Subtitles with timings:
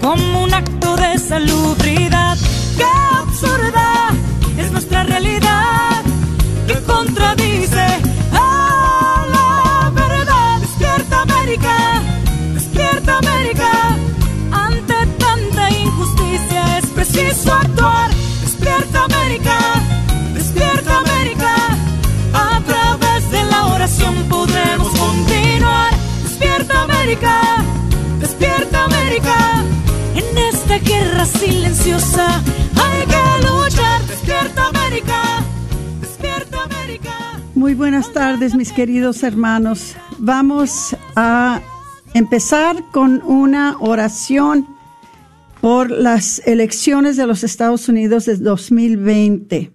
[0.00, 2.36] como un acto de salubridad.
[31.38, 32.42] Silenciosa
[32.76, 34.02] hay que luchar.
[34.06, 35.44] Despierta América,
[36.00, 37.40] despierta América.
[37.54, 39.96] Muy buenas tardes, mis queridos hermanos.
[40.18, 41.60] Vamos a
[42.14, 44.66] empezar con una oración
[45.60, 49.72] por las elecciones de los Estados Unidos de 2020.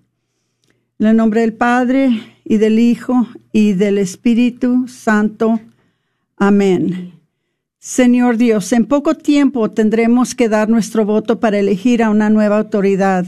[1.00, 5.60] En el nombre del Padre y del Hijo y del Espíritu Santo.
[6.38, 7.15] Amén.
[7.86, 12.58] Señor Dios, en poco tiempo tendremos que dar nuestro voto para elegir a una nueva
[12.58, 13.28] autoridad.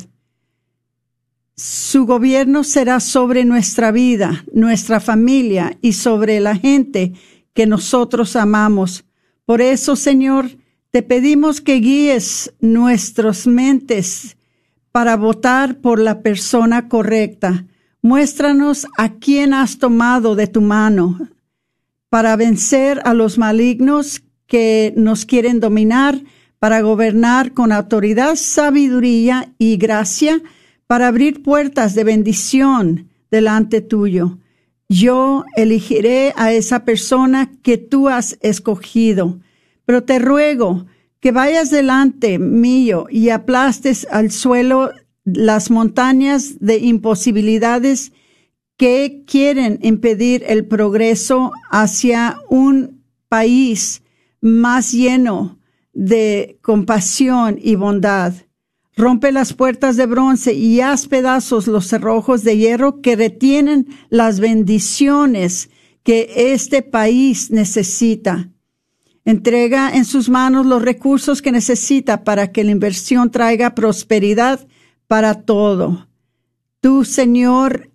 [1.56, 7.14] Su gobierno será sobre nuestra vida, nuestra familia y sobre la gente
[7.54, 9.06] que nosotros amamos.
[9.46, 10.50] Por eso, Señor,
[10.90, 14.38] te pedimos que guíes nuestras mentes
[14.92, 17.68] para votar por la persona correcta.
[18.02, 21.30] Muéstranos a quién has tomado de tu mano
[22.10, 26.22] para vencer a los malignos que nos quieren dominar,
[26.60, 30.42] para gobernar con autoridad, sabiduría y gracia,
[30.88, 34.40] para abrir puertas de bendición delante tuyo.
[34.90, 39.40] Yo elegiré a esa persona que tú has escogido,
[39.86, 40.86] pero te ruego
[41.20, 44.92] que vayas delante mío y aplastes al suelo
[45.26, 48.14] las montañas de imposibilidades
[48.78, 54.04] que quieren impedir el progreso hacia un país
[54.42, 55.60] más lleno
[55.94, 58.34] de compasión y bondad.
[58.96, 64.40] Rompe las puertas de bronce y haz pedazos los cerrojos de hierro que retienen las
[64.40, 65.70] bendiciones
[66.04, 68.50] que este país necesita.
[69.26, 74.68] Entrega en sus manos los recursos que necesita para que la inversión traiga prosperidad
[75.08, 76.08] para todo.
[76.80, 77.92] Tú, Señor,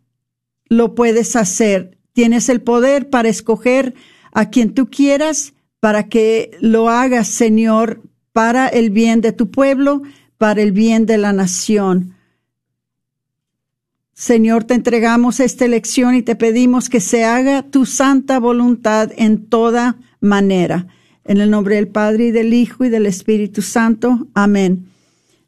[0.66, 1.98] lo puedes hacer.
[2.12, 3.94] Tienes el poder para escoger
[4.32, 10.03] a quien tú quieras para que lo hagas, Señor, para el bien de tu pueblo,
[10.38, 12.15] para el bien de la nación.
[14.15, 19.47] Señor, te entregamos esta elección y te pedimos que se haga tu santa voluntad en
[19.47, 20.87] toda manera.
[21.25, 24.28] En el nombre del Padre y del Hijo y del Espíritu Santo.
[24.34, 24.87] Amén.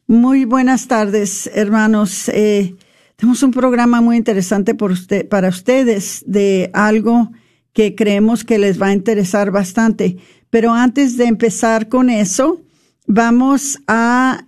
[0.05, 2.27] Muy buenas tardes, hermanos.
[2.27, 2.75] Eh,
[3.15, 7.31] tenemos un programa muy interesante para ustedes de algo
[7.75, 10.17] que creemos que les va a interesar bastante.
[10.49, 12.61] Pero antes de empezar con eso,
[13.05, 14.47] vamos a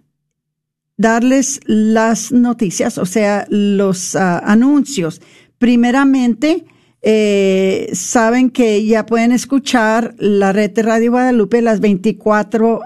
[0.96, 5.22] darles las noticias, o sea, los ah, anuncios.
[5.58, 6.64] Primeramente,
[7.02, 12.80] eh, saben que ya pueden escuchar la red de Radio Guadalupe las 24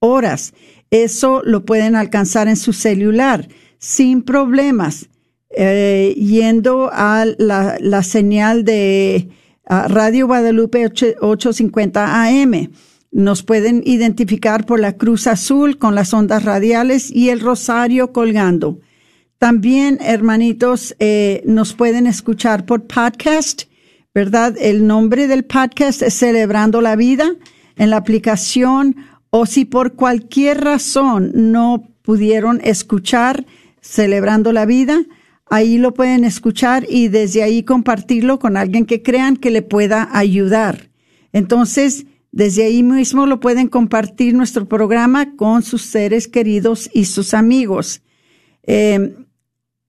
[0.00, 0.54] horas.
[0.90, 3.48] Eso lo pueden alcanzar en su celular
[3.78, 5.08] sin problemas,
[5.50, 9.28] eh, yendo a la, la señal de
[9.66, 12.70] Radio Guadalupe 850 AM.
[13.10, 18.80] Nos pueden identificar por la cruz azul con las ondas radiales y el rosario colgando.
[19.38, 23.64] También, hermanitos, eh, nos pueden escuchar por podcast,
[24.14, 24.56] ¿verdad?
[24.58, 27.36] El nombre del podcast es Celebrando la Vida
[27.76, 28.96] en la aplicación
[29.30, 33.46] o si por cualquier razón no pudieron escuchar
[33.80, 35.02] Celebrando la Vida,
[35.46, 40.08] ahí lo pueden escuchar y desde ahí compartirlo con alguien que crean que le pueda
[40.12, 40.90] ayudar.
[41.32, 47.34] Entonces, desde ahí mismo lo pueden compartir nuestro programa con sus seres queridos y sus
[47.34, 48.02] amigos.
[48.64, 49.14] Eh,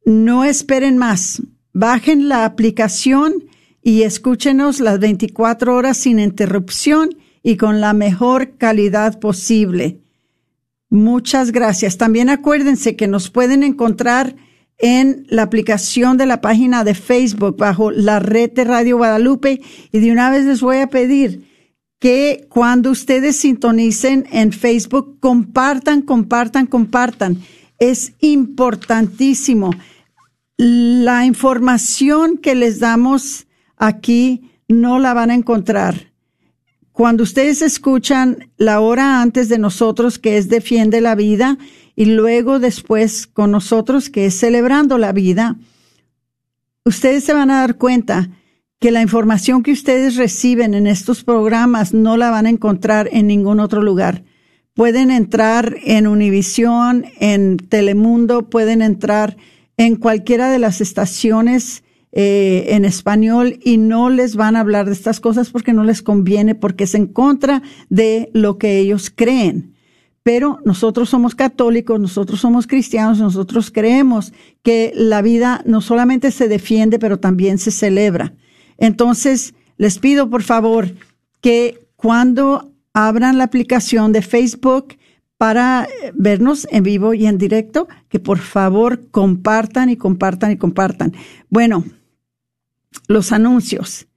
[0.05, 1.41] no esperen más.
[1.73, 3.45] Bajen la aplicación
[3.81, 7.09] y escúchenos las 24 horas sin interrupción
[7.43, 9.99] y con la mejor calidad posible.
[10.89, 11.97] Muchas gracias.
[11.97, 14.35] También acuérdense que nos pueden encontrar
[14.77, 19.61] en la aplicación de la página de Facebook bajo la red de Radio Guadalupe
[19.91, 21.45] y de una vez les voy a pedir
[21.99, 27.41] que cuando ustedes sintonicen en Facebook, compartan, compartan, compartan.
[27.79, 29.71] Es importantísimo.
[30.57, 36.11] La información que les damos aquí no la van a encontrar.
[36.91, 41.57] Cuando ustedes escuchan la hora antes de nosotros, que es Defiende la Vida,
[41.95, 45.57] y luego después con nosotros, que es Celebrando la Vida,
[46.83, 48.29] ustedes se van a dar cuenta
[48.79, 53.27] que la información que ustedes reciben en estos programas no la van a encontrar en
[53.27, 54.23] ningún otro lugar.
[54.73, 59.37] Pueden entrar en Univisión, en Telemundo, pueden entrar
[59.77, 64.93] en cualquiera de las estaciones eh, en español y no les van a hablar de
[64.93, 69.74] estas cosas porque no les conviene, porque es en contra de lo que ellos creen.
[70.25, 74.33] Pero nosotros somos católicos, nosotros somos cristianos, nosotros creemos
[74.63, 78.33] que la vida no solamente se defiende, pero también se celebra.
[78.79, 80.95] Entonces, les pido por favor
[81.41, 84.97] que cuando abran la aplicación de Facebook
[85.37, 90.57] para eh, vernos en vivo y en directo, que por favor compartan y compartan y
[90.57, 91.13] compartan.
[91.51, 91.83] Bueno,
[93.07, 94.07] los anuncios,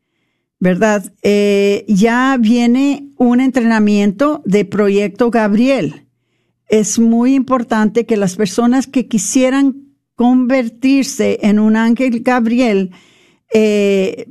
[0.60, 1.12] ¿verdad?
[1.22, 6.06] Eh, ya viene un entrenamiento de Proyecto Gabriel.
[6.68, 12.90] Es muy importante que las personas que quisieran convertirse en un ángel Gabriel
[13.54, 14.26] eh,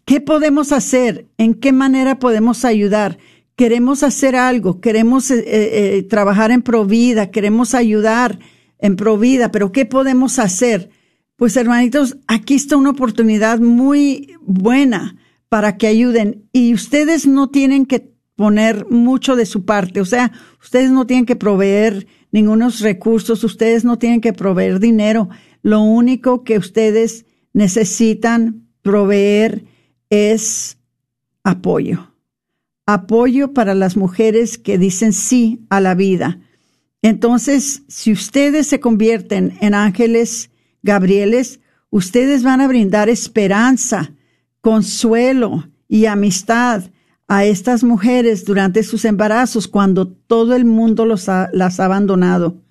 [0.04, 1.26] ¿qué podemos hacer?
[1.38, 3.18] ¿En qué manera podemos ayudar?
[3.56, 8.38] queremos hacer algo, queremos eh, eh, trabajar en Provida, queremos ayudar
[8.78, 10.90] en Provida, pero ¿qué podemos hacer?
[11.36, 15.16] Pues hermanitos, aquí está una oportunidad muy buena
[15.48, 20.32] para que ayuden y ustedes no tienen que poner mucho de su parte, o sea,
[20.60, 25.30] ustedes no tienen que proveer ningunos recursos, ustedes no tienen que proveer dinero,
[25.62, 29.64] lo único que ustedes necesitan proveer
[30.10, 30.76] es
[31.42, 32.14] apoyo
[32.86, 36.40] apoyo para las mujeres que dicen sí a la vida.
[37.02, 40.50] Entonces, si ustedes se convierten en ángeles
[40.82, 41.60] Gabrieles,
[41.90, 44.12] ustedes van a brindar esperanza,
[44.60, 46.84] consuelo y amistad
[47.26, 52.62] a estas mujeres durante sus embarazos cuando todo el mundo los las ha abandonado,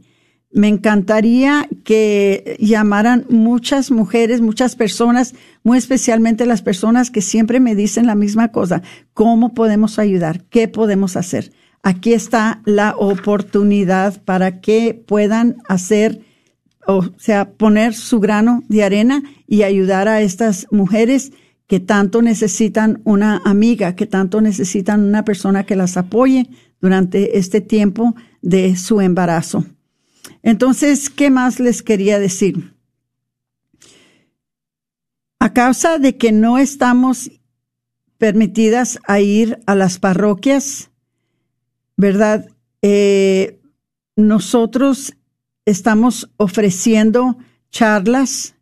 [0.52, 7.76] Me encantaría que llamaran muchas mujeres, muchas personas, muy especialmente las personas que siempre me
[7.76, 8.82] dicen la misma cosa.
[9.14, 10.42] ¿Cómo podemos ayudar?
[10.50, 11.52] ¿Qué podemos hacer?
[11.82, 16.20] Aquí está la oportunidad para que puedan hacer,
[16.84, 21.30] o sea, poner su grano de arena y ayudar a estas mujeres
[21.70, 26.50] que tanto necesitan una amiga, que tanto necesitan una persona que las apoye
[26.80, 29.64] durante este tiempo de su embarazo.
[30.42, 32.74] Entonces, ¿qué más les quería decir?
[35.38, 37.30] A causa de que no estamos
[38.18, 40.90] permitidas a ir a las parroquias,
[41.96, 42.48] ¿verdad?
[42.82, 43.60] Eh,
[44.16, 45.14] nosotros
[45.66, 47.38] estamos ofreciendo
[47.70, 48.56] charlas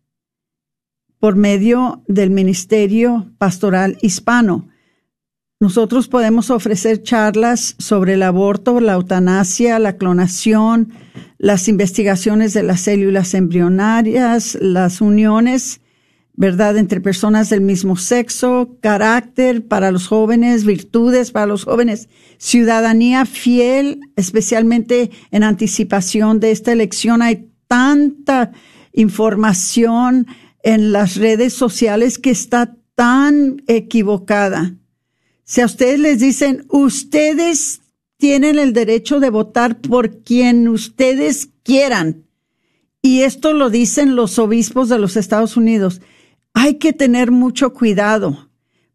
[1.19, 4.69] por medio del Ministerio Pastoral Hispano.
[5.61, 10.93] Nosotros podemos ofrecer charlas sobre el aborto, la eutanasia, la clonación,
[11.37, 15.81] las investigaciones de las células embrionarias, las uniones,
[16.35, 22.09] ¿verdad?, entre personas del mismo sexo, carácter para los jóvenes, virtudes para los jóvenes,
[22.39, 27.21] ciudadanía fiel, especialmente en anticipación de esta elección.
[27.21, 28.53] Hay tanta
[28.93, 30.29] información
[30.63, 34.75] en las redes sociales que está tan equivocada.
[35.45, 37.81] Si a ustedes les dicen, ustedes
[38.19, 42.25] tienen el derecho de votar por quien ustedes quieran,
[43.01, 46.01] y esto lo dicen los obispos de los Estados Unidos,
[46.53, 48.51] hay que tener mucho cuidado,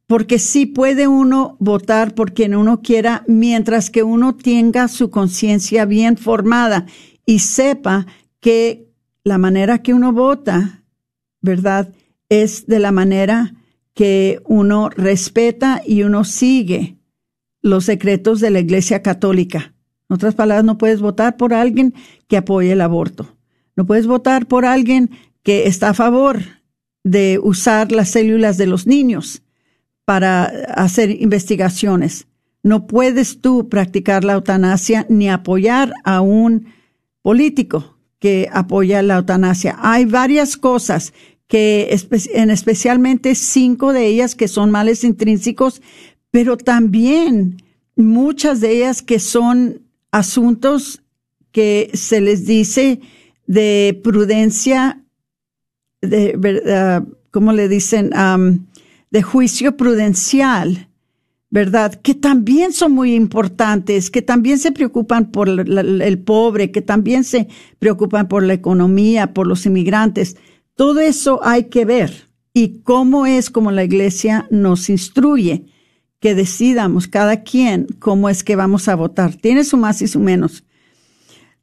[0.06, 5.86] porque sí puede uno votar por quien uno quiera mientras que uno tenga su conciencia
[5.86, 6.86] bien formada
[7.26, 8.06] y sepa
[8.42, 8.90] que
[9.24, 10.83] la manera que uno vota,
[11.44, 11.94] ¿verdad?
[12.30, 13.54] Es de la manera
[13.94, 16.98] que uno respeta y uno sigue
[17.62, 19.74] los secretos de la Iglesia Católica.
[20.10, 21.94] En otras palabras, no puedes votar por alguien
[22.28, 23.36] que apoye el aborto.
[23.76, 25.12] No puedes votar por alguien
[25.44, 26.40] que está a favor
[27.04, 29.44] de usar las células de los niños
[30.06, 30.46] para
[30.76, 32.28] hacer investigaciones.
[32.64, 36.68] No puedes tú practicar la eutanasia ni apoyar a un
[37.22, 39.76] político que apoya la eutanasia.
[39.80, 41.14] Hay varias cosas
[41.54, 41.96] que
[42.34, 45.84] en especialmente cinco de ellas que son males intrínsecos,
[46.32, 47.62] pero también
[47.96, 51.04] muchas de ellas que son asuntos
[51.52, 53.02] que se les dice
[53.46, 55.04] de prudencia
[56.02, 58.10] de, uh, ¿cómo le dicen?
[59.12, 60.90] de juicio prudencial,
[61.52, 61.94] ¿verdad?
[62.02, 67.48] Que también son muy importantes, que también se preocupan por el pobre, que también se
[67.78, 70.36] preocupan por la economía, por los inmigrantes.
[70.76, 72.28] Todo eso hay que ver.
[72.54, 75.66] Y cómo es como la iglesia nos instruye
[76.20, 79.36] que decidamos cada quien cómo es que vamos a votar.
[79.36, 80.64] Tiene su más y su menos.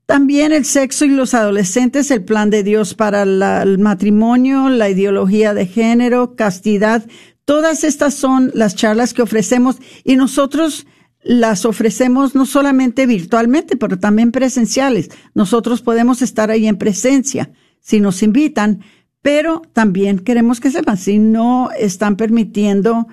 [0.06, 5.54] También el sexo y los adolescentes, el plan de Dios para el matrimonio, la ideología
[5.54, 7.06] de género, castidad.
[7.44, 10.86] Todas estas son las charlas que ofrecemos y nosotros
[11.22, 15.10] las ofrecemos no solamente virtualmente, pero también presenciales.
[15.34, 18.80] Nosotros podemos estar ahí en presencia si nos invitan,
[19.22, 23.06] pero también queremos que sepan, si no están permitiendo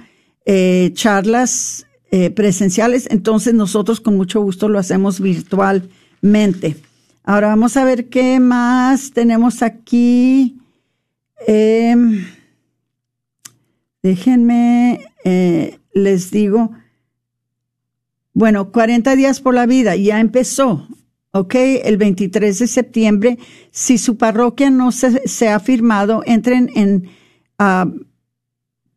[0.46, 6.78] eh, charlas eh, presenciales, entonces nosotros con mucho gusto lo hacemos virtualmente.
[7.24, 10.58] Ahora vamos a ver qué más tenemos aquí.
[11.46, 12.26] Em,
[14.02, 16.72] déjenme, eh, les digo,
[18.32, 20.88] bueno, 40 días por la vida, ya empezó,
[21.32, 21.56] ¿ok?
[21.84, 23.38] El 23 de septiembre.
[23.72, 27.10] Si su parroquia no se, ha firmado, entren en
[27.60, 27.90] uh,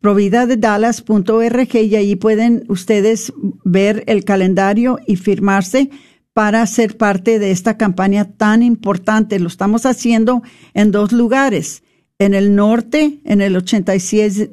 [0.00, 3.32] providadedallas.org y ahí pueden ustedes
[3.64, 5.90] ver el calendario y firmarse
[6.32, 9.38] para ser parte de esta campaña tan importante.
[9.38, 10.42] Lo estamos haciendo
[10.75, 11.82] en dos lugares.
[12.18, 14.50] En el norte, en el 86,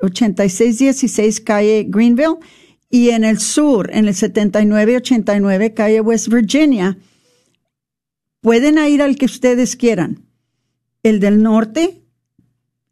[0.00, 2.36] 8616 calle Greenville,
[2.94, 6.96] y en el sur, en el 7989 calle West Virginia.
[8.40, 10.26] Pueden ir al que ustedes quieran.
[11.02, 12.02] El del norte,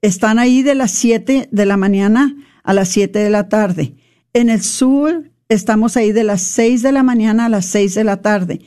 [0.01, 3.95] están ahí de las 7 de la mañana a las 7 de la tarde.
[4.33, 8.05] En el sur, Estamos ahí de las 6 de la mañana a las 6 de
[8.05, 8.63] la tarde,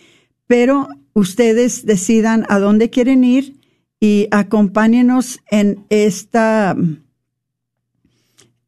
[0.45, 3.59] pero ustedes decidan a dónde quieren ir
[3.99, 6.75] y acompáñenos en esta,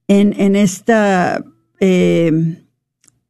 [0.07, 1.45] en, esta
[1.79, 2.31] eh,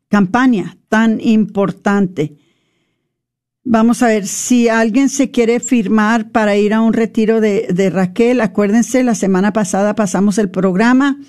[0.09, 2.37] campaña tan importante.
[3.69, 8.39] Vamos a ver, si alguien se quiere firmar para ir a un retiro de, Raquel,
[8.39, 11.19] acuérdense, la semana pasada pasamos el programa.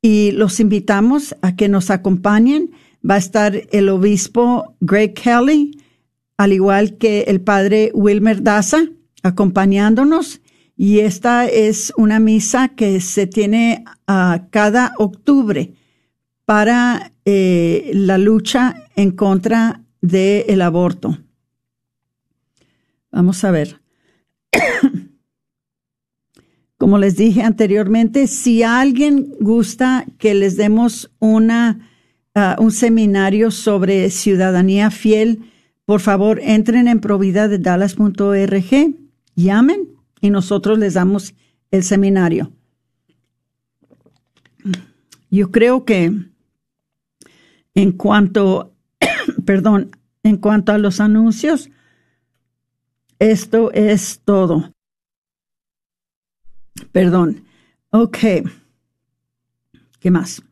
[0.00, 2.70] y los invitamos a que nos acompañen.
[3.08, 5.82] Va a estar el obispo Greg Kelly,
[6.38, 8.84] al igual que el padre Wilmer Daza,
[9.22, 10.40] acompañándonos
[10.76, 15.74] y esta es una misa que se tiene a cada octubre
[16.44, 21.18] para eh, la lucha en contra del aborto.
[23.10, 23.80] Vamos a ver.
[26.84, 31.88] Como les dije anteriormente, si alguien gusta que les demos una,
[32.34, 35.50] ah, un seminario sobre ciudadanía fiel,
[35.86, 38.96] por favor entren en providadedalas.org,
[39.34, 39.88] llamen
[40.20, 41.34] y nosotros les damos
[41.70, 42.52] el seminario.
[45.30, 46.12] Yo creo que
[47.74, 48.74] en cuanto,
[49.46, 51.70] perdón, en cuanto a los anuncios,
[53.18, 54.73] esto es todo.
[56.92, 57.44] Perdón.
[57.90, 58.18] Ok.
[60.00, 60.42] ¿Qué más?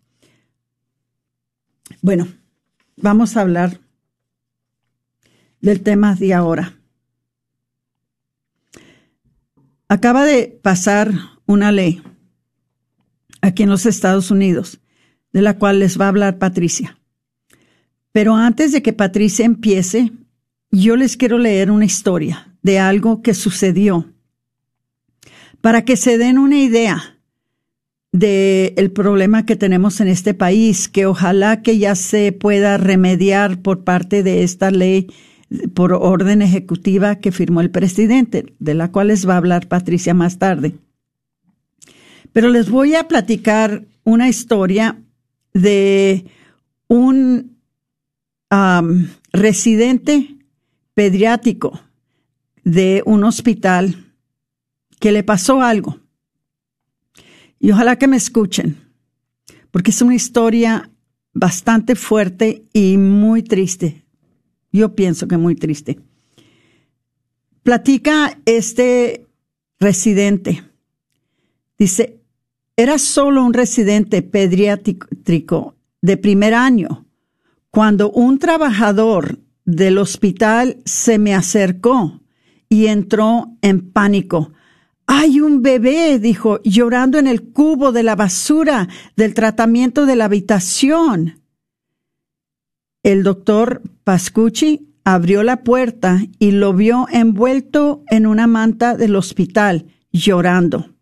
[2.01, 2.27] Bueno,
[2.97, 3.81] vamos a hablar
[5.61, 6.75] del tema de ahora.
[9.89, 11.13] Acaba de pasar
[11.47, 12.03] una ley
[13.41, 14.81] aquí en los Estados Unidos,
[15.33, 16.99] de la cual les va a hablar Patricia.
[18.13, 20.13] Pero antes de que Patricia empiece,
[20.71, 24.12] yo les quiero leer una historia de algo que sucedió
[25.63, 27.19] para que se den una idea
[28.11, 33.63] del el problema que tenemos en este país, que ojalá que ya se pueda remediar
[33.63, 35.07] por parte de esta ley
[35.75, 40.15] por orden ejecutiva que firmó el presidente, de la cual les va a hablar Patricia
[40.15, 40.75] más tarde.
[42.33, 44.99] Pero les voy a platicar una historia
[45.55, 46.27] de
[46.89, 47.57] un
[49.33, 50.37] residente
[50.95, 51.81] pediátrico
[52.65, 54.12] de un hospital
[55.03, 55.99] que le pasó algo.
[57.59, 58.79] Y ojalá que me escuchen,
[59.73, 60.93] porque es una historia
[61.35, 64.05] bastante fuerte y muy triste.
[64.71, 65.99] Yo pienso que muy triste.
[67.65, 69.27] Platica este
[69.81, 70.63] residente.
[71.77, 72.21] Dice,
[72.77, 77.07] era solo un residente pediátrico de primer año
[77.71, 82.21] cuando un trabajador del hospital se me acercó
[82.69, 84.53] y entró en pánico
[85.15, 90.25] hay un bebé, dijo, llorando en el cubo de la basura del tratamiento de la
[90.25, 91.43] habitación.
[93.03, 99.85] El doctor Pascucci abrió la puerta y lo vio envuelto en una manta del hospital,
[100.13, 100.95] llorando.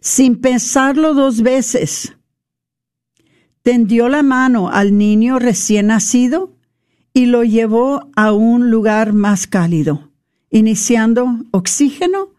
[0.00, 2.14] Sin pensarlo dos veces,
[3.62, 6.54] tendió la mano al niño recién nacido
[7.12, 10.12] y lo llevó a un lugar más cálido,
[10.50, 12.30] iniciando oxígeno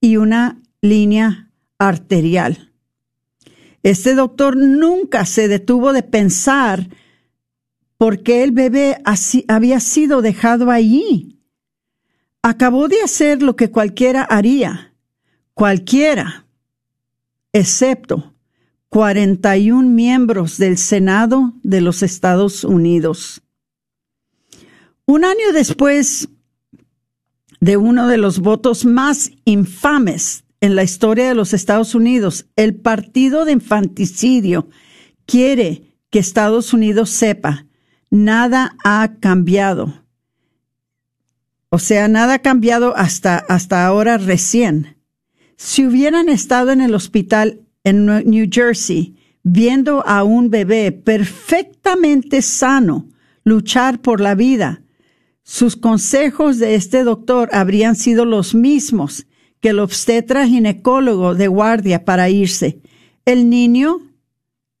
[0.00, 2.72] y una línea arterial.
[3.82, 6.88] Este doctor nunca se detuvo de pensar
[7.96, 9.00] por qué el bebé
[9.48, 11.40] había sido dejado allí.
[12.42, 14.94] Acabó de hacer lo que cualquiera haría,
[15.54, 16.46] cualquiera,
[17.52, 18.34] excepto
[18.90, 23.42] 41 miembros del Senado de los Estados Unidos.
[25.04, 26.28] Un año después,
[27.60, 32.74] de uno de los votos más infames en la historia de los Estados Unidos, el
[32.74, 34.68] partido de infanticidio
[35.26, 37.66] quiere que Estados Unidos sepa,
[38.10, 40.04] nada ha cambiado.
[41.70, 44.96] O sea, nada ha cambiado hasta, hasta ahora recién.
[45.56, 53.08] Si hubieran estado en el hospital en New Jersey viendo a un bebé perfectamente sano
[53.44, 54.82] luchar por la vida,
[55.50, 59.26] sus consejos de este doctor habrían sido los mismos
[59.60, 62.82] que el obstetra ginecólogo de guardia para irse.
[63.24, 63.96] El niño,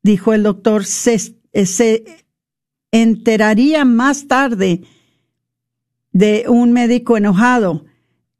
[0.02, 1.34] dijo el doctor, se,
[2.92, 4.82] enteraría más tarde
[6.12, 7.86] de un médico enojado.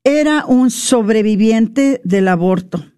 [0.04, 2.92] Era un sobreviviente del aborto.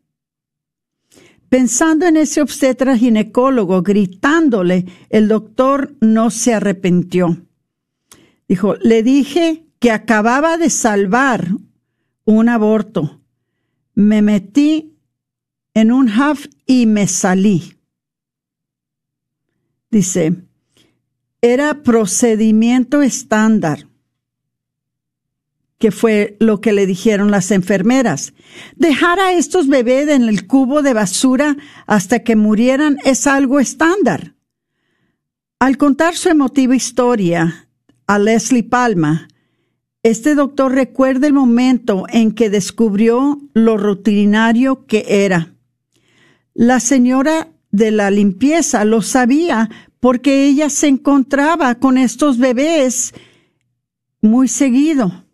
[1.48, 7.46] Pensando en ese obstetra ginecólogo gritándole, el doctor no se arrepintió.
[8.50, 11.50] Dijo, le dije que acababa de salvar
[12.24, 13.20] un aborto.
[13.94, 14.96] Me metí
[15.72, 17.76] en un huff y me salí.
[19.88, 20.34] Dice,
[21.40, 23.86] era procedimiento estándar,
[25.78, 28.34] que fue lo que le dijeron las enfermeras.
[28.74, 34.34] Dejar a estos bebés en el cubo de basura hasta que murieran es algo estándar.
[35.60, 37.68] Al contar su emotiva historia,
[38.10, 39.28] a Leslie Palma,
[40.02, 45.54] este doctor recuerda el momento en que descubrió lo rutinario que era.
[46.52, 49.70] La señora de la limpieza lo sabía
[50.00, 53.14] porque ella se encontraba con estos bebés
[54.20, 55.26] muy seguido.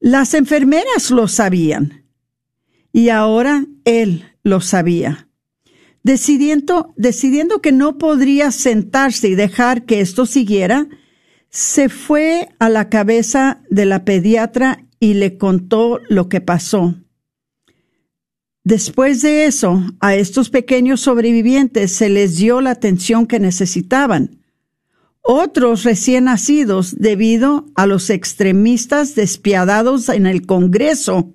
[0.00, 2.04] Las enfermeras lo sabían
[2.92, 5.30] y ahora él lo sabía.
[6.02, 10.88] Decidiendo, decidiendo que no podría sentarse y dejar que esto siguiera,
[11.52, 16.96] se fue a la cabeza de la pediatra y le contó lo que pasó.
[18.64, 24.38] Después de eso, a estos pequeños sobrevivientes se les dio la atención que necesitaban.
[25.20, 31.34] Otros recién nacidos, debido a los extremistas despiadados en el Congreso,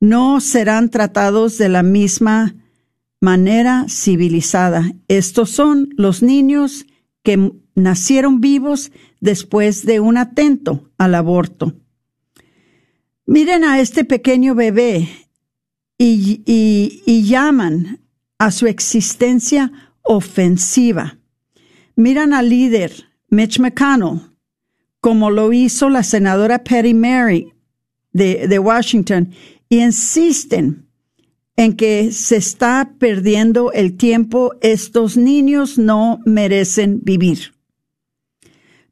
[0.00, 2.54] no serán tratados de la misma
[3.20, 4.92] manera civilizada.
[5.08, 6.86] Estos son los niños
[7.22, 11.74] que nacieron vivos después de un atento al aborto.
[13.26, 15.08] Miren a este pequeño bebé
[15.98, 18.00] y, llaman
[18.38, 21.18] a su existencia ofensiva.
[21.96, 22.92] Miran al líder
[23.28, 24.20] Mitch McConnell,
[25.00, 27.52] como lo hizo la senadora Patty Mary
[28.12, 29.32] de, de Washington,
[29.68, 30.86] y insisten
[31.56, 37.55] en que se está perdiendo el tiempo, estos niños no merecen vivir.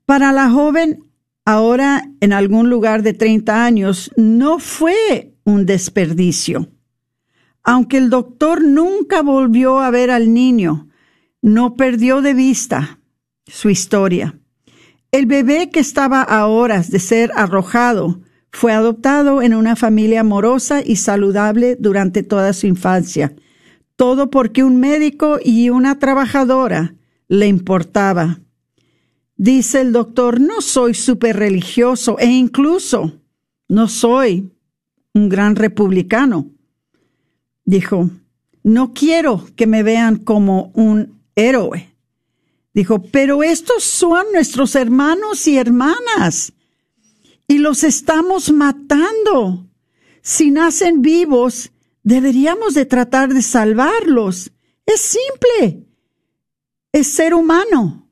[0.06, 1.04] Para la joven,
[1.44, 6.68] ahora en algún lugar de 30 años, no fue un desperdicio.
[7.62, 10.88] Aunque el doctor nunca volvió a ver al niño,
[11.40, 13.00] no perdió de vista
[13.46, 14.38] su historia.
[15.10, 20.82] El bebé que estaba a horas de ser arrojado fue adoptado en una familia amorosa
[20.84, 23.34] y saludable durante toda su infancia.
[23.96, 26.94] Todo porque un médico y una trabajadora
[27.28, 28.40] le importaba.
[29.36, 33.20] Dice el doctor, no soy súper religioso e incluso
[33.68, 34.52] no soy
[35.12, 36.50] un gran republicano.
[37.64, 38.10] Dijo,
[38.62, 41.94] no quiero que me vean como un héroe.
[42.72, 46.52] Dijo, pero estos son nuestros hermanos y hermanas
[47.46, 49.66] y los estamos matando.
[50.22, 51.70] Si nacen vivos,
[52.02, 54.50] deberíamos de tratar de salvarlos.
[54.86, 55.86] Es simple.
[56.92, 58.03] Es ser humano.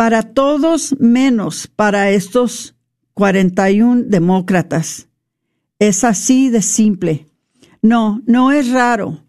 [0.00, 2.74] Para todos menos para estos
[3.12, 5.08] 41 demócratas.
[5.78, 7.26] Es así de simple.
[7.82, 9.26] No, no es raro.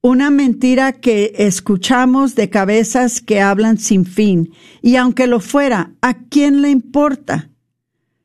[0.00, 4.52] Una mentira que escuchamos de cabezas que hablan sin fin.
[4.80, 7.50] Y aunque lo fuera, ¿a quién le importa?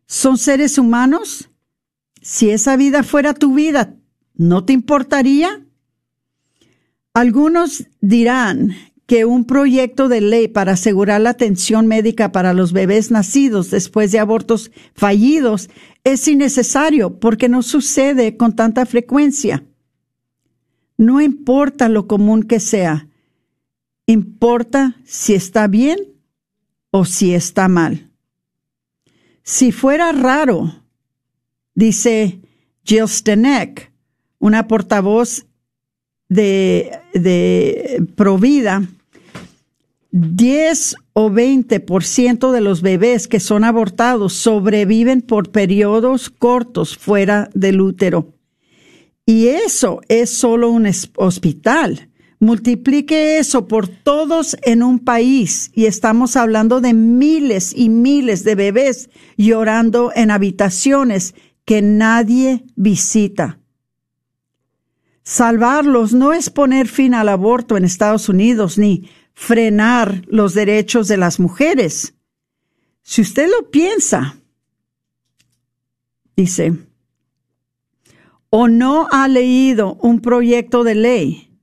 [0.06, 1.50] son seres humanos.
[2.22, 3.96] Si esa vida fuera tu vida,
[4.36, 5.66] ¿no te importaría?
[7.16, 8.76] Algunos dirán
[9.08, 14.12] que un proyecto de ley para asegurar la atención médica para los bebés nacidos después
[14.12, 15.70] de abortos fallidos
[16.04, 19.64] es innecesario porque no sucede con tanta frecuencia.
[20.98, 23.08] No importa lo común que sea,
[24.08, 25.98] importa si está bien
[26.92, 28.12] o si está mal.
[29.42, 30.84] Si fuera raro,
[31.76, 32.42] dice
[32.84, 33.94] Jill Stenek,
[34.40, 35.46] una portavoz
[36.28, 38.84] de, de Provida,
[40.12, 47.82] 10 o 20% de los bebés que son abortados sobreviven por periodos cortos fuera del
[47.82, 48.34] útero.
[49.26, 52.10] Y eso es solo un hospital.
[52.40, 58.56] Multiplique eso por todos en un país y estamos hablando de miles y miles de
[58.56, 61.34] bebés llorando en habitaciones
[61.66, 63.60] que nadie visita.
[65.24, 71.16] Salvarlos no es poner fin al aborto en Estados Unidos ni frenar los derechos de
[71.16, 72.16] las mujeres.
[73.04, 74.36] Si usted lo piensa,
[76.36, 76.74] dice,
[78.50, 81.60] o no ha leído un proyecto de ley,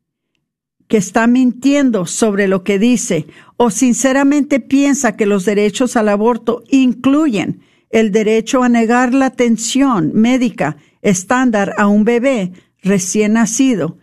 [0.87, 6.63] que está mintiendo sobre lo que dice o sinceramente piensa que los derechos al aborto
[6.69, 7.61] incluyen
[7.91, 13.99] el derecho a negar la atención médica estándar a un bebé recién nacido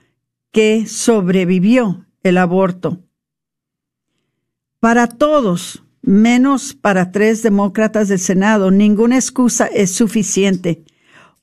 [0.51, 2.99] que sobrevivió el aborto.
[4.81, 10.83] Para todos, menos para tres demócratas del Senado, ninguna excusa es suficiente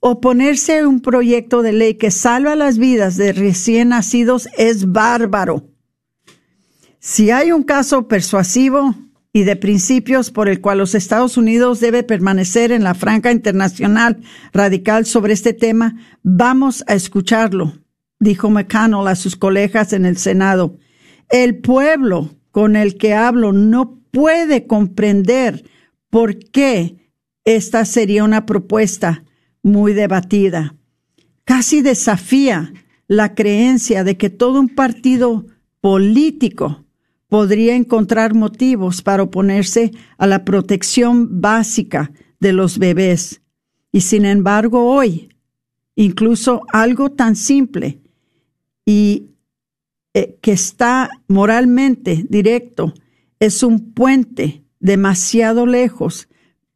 [0.01, 5.73] Oponerse a un proyecto de ley que salva las vidas de recién nacidos es bárbaro.
[7.01, 8.95] Si hay un caso persuasivo
[9.33, 14.21] y de principios por el cual los Estados Unidos debe permanecer en la franca internacional
[14.53, 17.73] radical sobre este tema, vamos a escucharlo,
[18.21, 20.79] dijo McConnell a sus colegas en el Senado.
[21.29, 25.65] El pueblo con el que hablo no puede comprender
[26.11, 27.13] por qué
[27.45, 29.25] esta sería una propuesta
[29.63, 30.75] muy debatida.
[31.45, 32.73] Casi desafía
[33.07, 35.47] la creencia de que todo un partido
[35.81, 36.85] político
[37.29, 43.43] podría encontrar motivos para oponerse a la protección básica de los bebés,
[43.91, 45.31] Y sin embargo hoy,
[45.97, 48.01] incluso algo tan simple
[48.85, 49.31] y
[50.19, 52.93] eh, que está moralmente directo,
[53.39, 56.29] es un puente demasiado lejos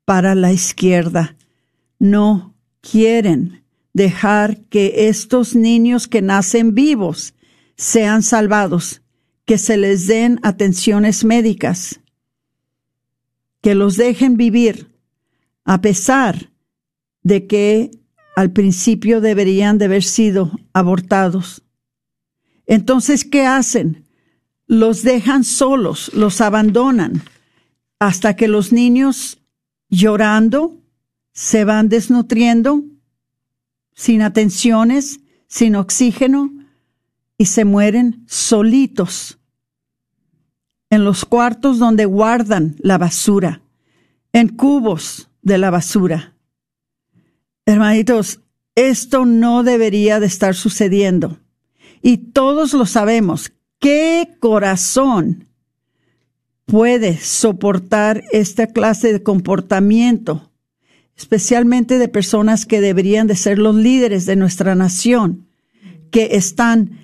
[0.04, 1.36] para la izquierda.
[1.98, 7.34] No quieren dejar que estos niños que nacen vivos
[7.76, 9.02] sean salvados,
[9.44, 11.98] que se les den atenciones médicas,
[13.60, 14.94] que los dejen vivir,
[15.64, 16.52] a pesar
[17.24, 17.90] de que
[18.36, 21.64] al principio deberían de haber sido abortados.
[22.66, 24.04] Entonces, ¿qué hacen?
[24.66, 27.22] Los dejan solos, los abandonan,
[27.98, 29.38] hasta que los niños
[29.88, 30.78] llorando
[31.32, 32.84] se van desnutriendo,
[33.94, 36.52] sin atenciones, sin oxígeno,
[37.36, 39.38] y se mueren solitos
[40.92, 43.62] en los cuartos donde guardan la basura,
[44.32, 46.34] en cubos de la basura.
[47.64, 48.40] Hermanitos,
[48.74, 51.41] esto no debería de estar sucediendo.
[52.02, 53.52] Y todos lo sabemos.
[53.78, 55.46] ¿Qué corazón
[56.66, 60.50] puede soportar esta clase de comportamiento?
[61.16, 65.46] Especialmente de personas que deberían de ser los líderes de nuestra nación,
[66.10, 66.98] que están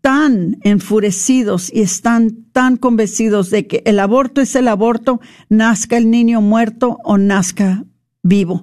[0.00, 6.10] tan enfurecidos y están tan convencidos de que el aborto es el aborto, nazca el
[6.10, 7.84] niño muerto o nazca
[8.22, 8.62] vivo.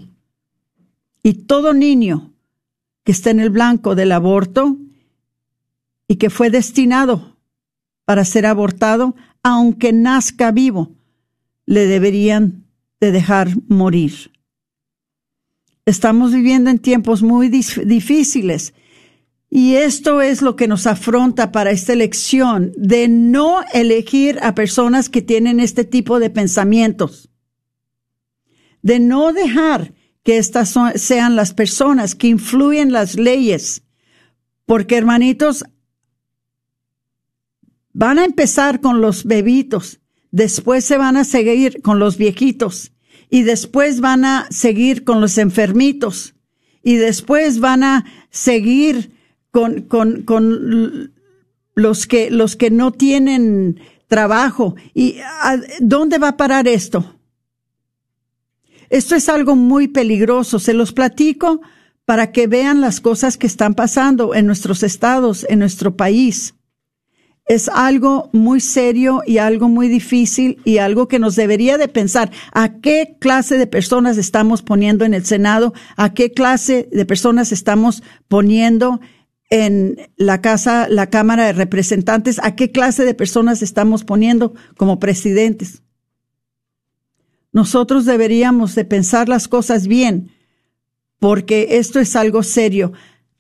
[1.23, 2.34] Y todo niño
[3.03, 4.77] que está en el blanco del aborto
[6.09, 7.37] y que fue destinado
[8.03, 10.95] para ser abortado, aunque nazca vivo,
[11.67, 12.65] le deberían
[12.99, 14.31] de dejar morir.
[15.85, 18.73] Estamos viviendo en tiempos muy difíciles
[19.51, 25.09] y esto es lo que nos afronta para esta elección, de no elegir a personas
[25.09, 27.29] que tienen este tipo de pensamientos,
[28.81, 29.93] de no dejar
[30.23, 33.83] que estas sean las personas que influyen las leyes,
[34.65, 35.65] porque hermanitos,
[37.99, 39.99] van a empezar con los bebitos,
[40.31, 42.93] después se van a seguir con los viejitos
[43.29, 46.33] y después van a seguir con los enfermitos
[46.81, 49.12] y después van a seguir
[49.51, 51.12] con, con, con
[51.75, 54.77] los que, los que no tienen trabajo.
[54.93, 55.17] ¿Y
[55.81, 57.19] dónde va a parar esto?
[58.89, 60.57] Esto es algo muy peligroso.
[60.57, 61.59] Se los platico
[62.05, 66.55] para que vean las cosas que están pasando en nuestros estados, en nuestro país.
[67.49, 72.31] Es algo muy serio y algo muy difícil y algo que nos debería de pensar
[72.53, 77.51] a qué clase de personas estamos poniendo en el Senado, a qué clase de personas
[77.51, 79.01] estamos poniendo
[79.49, 84.99] en la casa, la Cámara de Representantes, a qué clase de personas estamos poniendo como
[84.99, 85.81] presidentes.
[87.51, 90.29] Nosotros deberíamos de pensar las cosas bien,
[91.17, 92.93] porque esto es algo serio.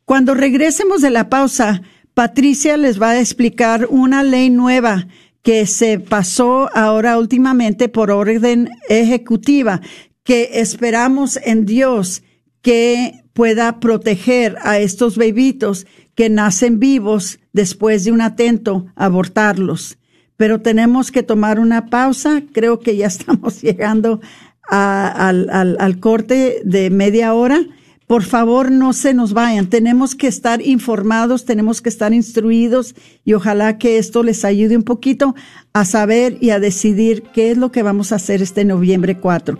[0.03, 1.83] Cuando regresemos de la pausa,
[2.19, 5.07] Patricia les va a explicar una ley nueva
[5.41, 9.79] que se pasó ahora últimamente por orden ejecutiva,
[10.25, 12.21] que esperamos en Dios
[12.61, 19.97] que pueda proteger a estos bebitos que nacen vivos después de un atento, abortarlos.
[20.35, 22.43] Pero tenemos que tomar una pausa.
[22.51, 24.19] Creo que ya estamos llegando
[24.63, 27.61] al, al corte de media hora.
[28.09, 29.67] Por favor, no se nos vayan.
[29.67, 34.81] Tenemos que estar informados, tenemos que estar instruidos y ojalá que esto les ayude un
[34.81, 35.35] poquito
[35.73, 39.59] a saber y a decidir qué es lo que vamos a hacer este noviembre 4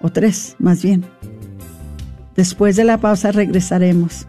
[0.00, 1.04] o 3, más bien.
[2.36, 4.28] Después de la pausa regresaremos.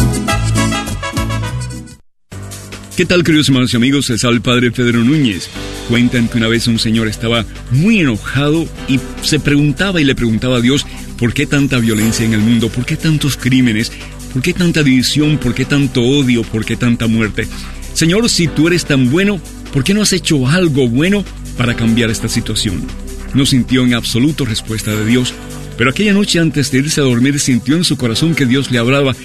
[3.01, 4.11] ¿Qué tal, queridos hermanos y amigos?
[4.11, 5.49] Es el padre Pedro Núñez.
[5.89, 10.57] Cuentan que una vez un señor estaba muy enojado y se preguntaba y le preguntaba
[10.57, 10.85] a Dios
[11.17, 13.91] por qué tanta violencia en el mundo, por qué tantos crímenes,
[14.31, 17.47] por qué tanta división, por qué tanto odio, por qué tanta muerte.
[17.95, 19.41] Señor, si tú eres tan bueno,
[19.73, 21.25] ¿por qué no has hecho algo bueno
[21.57, 22.85] para cambiar esta situación?
[23.33, 25.33] No sintió en absoluto respuesta de Dios,
[25.75, 28.77] pero aquella noche antes de irse a dormir sintió en su corazón que Dios le
[28.77, 29.15] hablaba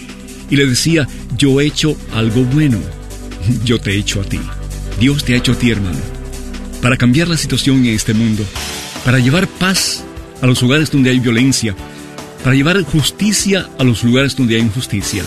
[0.49, 2.79] y le decía, yo he hecho algo bueno
[3.65, 4.41] yo te he hecho a ti.
[5.01, 5.99] Dios te ha hecho a ti, hermano.
[6.81, 8.45] Para cambiar la situación en este mundo.
[9.05, 10.05] Para llevar paz
[10.41, 11.75] a los lugares donde hay violencia.
[12.43, 15.25] Para llevar justicia a los lugares donde hay injusticia.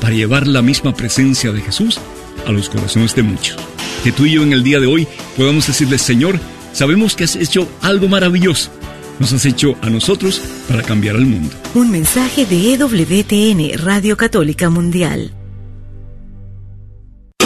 [0.00, 1.98] Para llevar la misma presencia de Jesús
[2.46, 3.56] a los corazones de muchos.
[4.04, 6.38] Que tú y yo en el día de hoy podamos decirle, Señor,
[6.72, 8.70] sabemos que has hecho algo maravilloso.
[9.18, 11.54] Nos has hecho a nosotros para cambiar al mundo.
[11.74, 15.32] Un mensaje de EWTN, Radio Católica Mundial.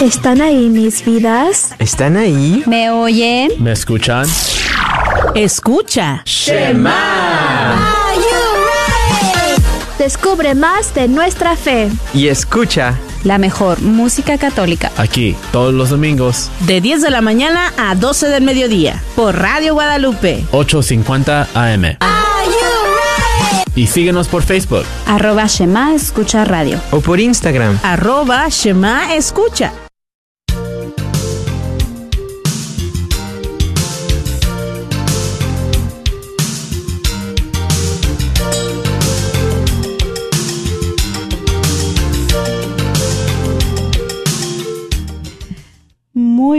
[0.02, 1.74] ¿Están ahí mis vidas?
[1.78, 2.62] ¿Están ahí?
[2.66, 3.52] ¿Me oyen?
[3.58, 4.26] ¿Me escuchan?
[5.34, 6.22] Escucha.
[6.26, 7.94] Shema.
[9.98, 11.90] Descubre más de nuestra fe.
[12.12, 14.90] Y escucha la mejor música católica.
[14.98, 16.50] Aquí, todos los domingos.
[16.60, 19.02] De 10 de la mañana a 12 del mediodía.
[19.16, 20.44] Por Radio Guadalupe.
[20.52, 21.96] 8.50 AM.
[23.76, 24.84] Y síguenos por Facebook.
[25.06, 26.80] Arroba Shema Escucha Radio.
[26.90, 27.78] O por Instagram.
[27.82, 29.72] Arroba Shema Escucha.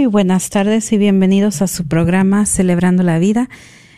[0.09, 3.49] Buenas tardes y bienvenidos a su programa Celebrando la Vida.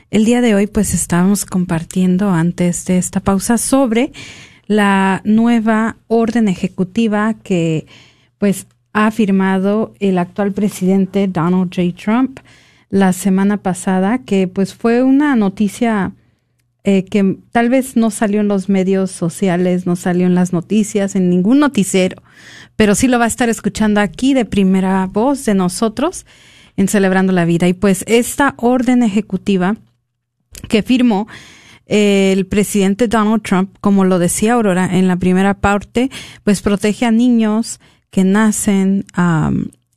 [0.10, 4.14] El día de hoy pues estábamos compartiendo antes de esta pausa sobre
[4.68, 7.88] la nueva orden ejecutiva que
[8.38, 11.94] pues ha firmado el actual presidente Donald J.
[11.96, 12.40] Trump
[12.90, 16.14] la semana pasada, que pues fue una noticia
[16.86, 21.16] eh, que tal vez no salió en los medios sociales, no salió en las noticias,
[21.16, 22.22] en ningún noticiero,
[22.76, 26.26] pero sí lo va a estar escuchando aquí de primera voz de nosotros
[26.76, 27.68] en Celebrando la Vida.
[27.68, 29.76] Y pues esta orden ejecutiva
[30.70, 31.28] que firmó
[31.88, 36.12] eh, el presidente Donald Trump, como lo decía Aurora en la primera parte,
[36.44, 37.80] pues protege a niños
[38.12, 39.06] que nacen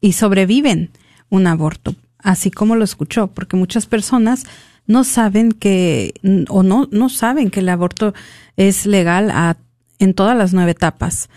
[0.01, 0.91] y sobreviven
[1.29, 4.45] un aborto, así como lo escuchó, porque muchas personas
[4.87, 6.15] no saben que,
[6.49, 8.13] o no, no saben que el aborto
[8.57, 9.57] es legal
[9.99, 11.29] en todas las nueve etapas.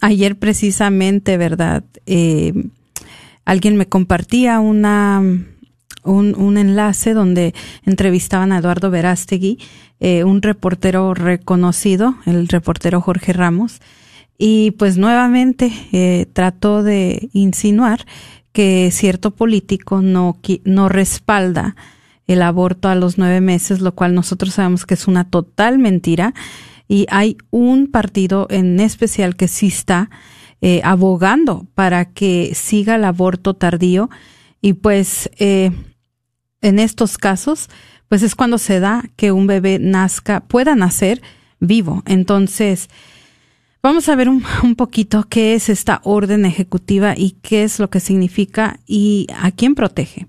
[0.00, 1.84] Ayer precisamente, ¿verdad?
[2.06, 2.52] Eh,
[3.44, 5.20] alguien me compartía una,
[6.02, 9.58] un, un, enlace donde entrevistaban a Eduardo Verástegui,
[10.00, 13.80] eh, un reportero reconocido, el reportero Jorge Ramos,
[14.38, 18.06] y pues nuevamente eh, trató de insinuar
[18.52, 21.76] que cierto político no, no respalda
[22.26, 26.34] el aborto a los nueve meses, lo cual nosotros sabemos que es una total mentira.
[26.88, 30.10] Y hay un partido en especial que sí está
[30.60, 34.10] eh, abogando para que siga el aborto tardío.
[34.60, 35.70] Y pues eh,
[36.62, 37.68] en estos casos,
[38.08, 41.22] pues es cuando se da que un bebé nazca, pueda nacer
[41.60, 42.02] vivo.
[42.06, 42.88] Entonces,
[43.82, 47.90] vamos a ver un, un poquito qué es esta orden ejecutiva y qué es lo
[47.90, 50.26] que significa y a quién protege.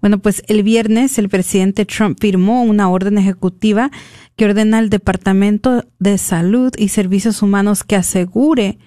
[0.00, 3.90] Bueno, pues el viernes el presidente Trump firmó una orden ejecutiva
[4.38, 8.78] que ordena al Departamento de Salud y Servicios Humanos que asegure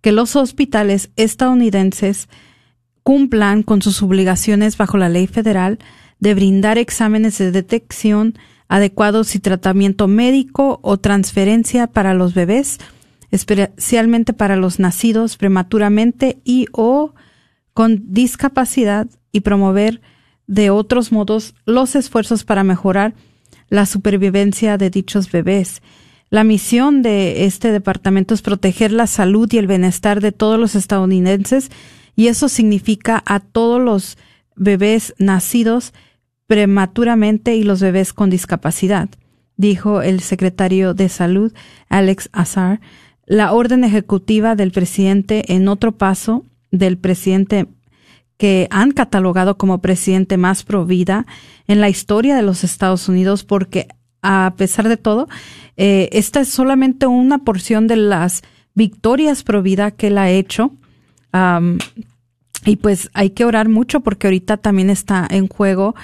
[0.00, 2.28] que los hospitales estadounidenses
[3.04, 5.78] cumplan con sus obligaciones bajo la ley federal
[6.18, 8.34] de brindar exámenes de detección
[8.66, 12.78] adecuados y tratamiento médico o transferencia para los bebés,
[13.30, 17.14] especialmente para los nacidos prematuramente y o
[17.74, 20.00] con discapacidad y promover
[20.48, 23.14] de otros modos los esfuerzos para mejorar
[23.70, 25.80] la supervivencia de dichos bebés.
[26.28, 30.74] La misión de este departamento es proteger la salud y el bienestar de todos los
[30.74, 31.70] estadounidenses
[32.14, 34.18] y eso significa a todos los
[34.54, 35.94] bebés nacidos
[36.46, 39.08] prematuramente y los bebés con discapacidad,
[39.56, 41.52] dijo el secretario de Salud,
[41.88, 42.80] Alex Azar.
[43.24, 47.68] la orden ejecutiva del presidente en otro paso del presidente
[48.40, 51.26] que han catalogado como presidente más pro vida
[51.66, 53.86] en la historia de los Estados Unidos porque
[54.22, 55.28] a pesar de todo,
[55.76, 58.40] eh, esta es solamente una porción de las
[58.72, 60.72] victorias pro vida que él ha hecho.
[62.64, 65.94] y pues hay que orar mucho porque ahorita también está en juego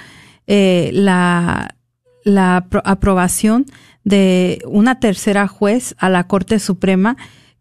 [0.45, 1.75] eh, la,
[2.23, 3.65] la aprobación
[4.03, 7.17] de una tercera juez a la Corte Suprema,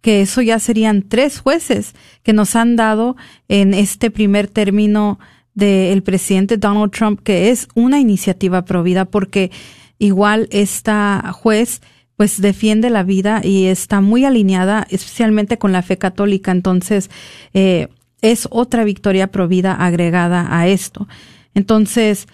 [0.07, 1.93] que eso ya serían tres jueces
[2.23, 3.17] que nos han dado
[3.49, 5.19] en este primer término
[5.53, 9.51] del presidente Donald Trump, que es una iniciativa provida, porque
[9.99, 11.83] igual esta juez
[12.15, 16.53] pues defiende la vida y está muy alineada especialmente con la fe católica.
[16.53, 17.11] Entonces,
[17.53, 17.89] eh,
[18.23, 21.09] es otra victoria provida agregada a esto.
[21.53, 22.29] Entonces,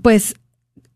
[0.00, 0.36] pues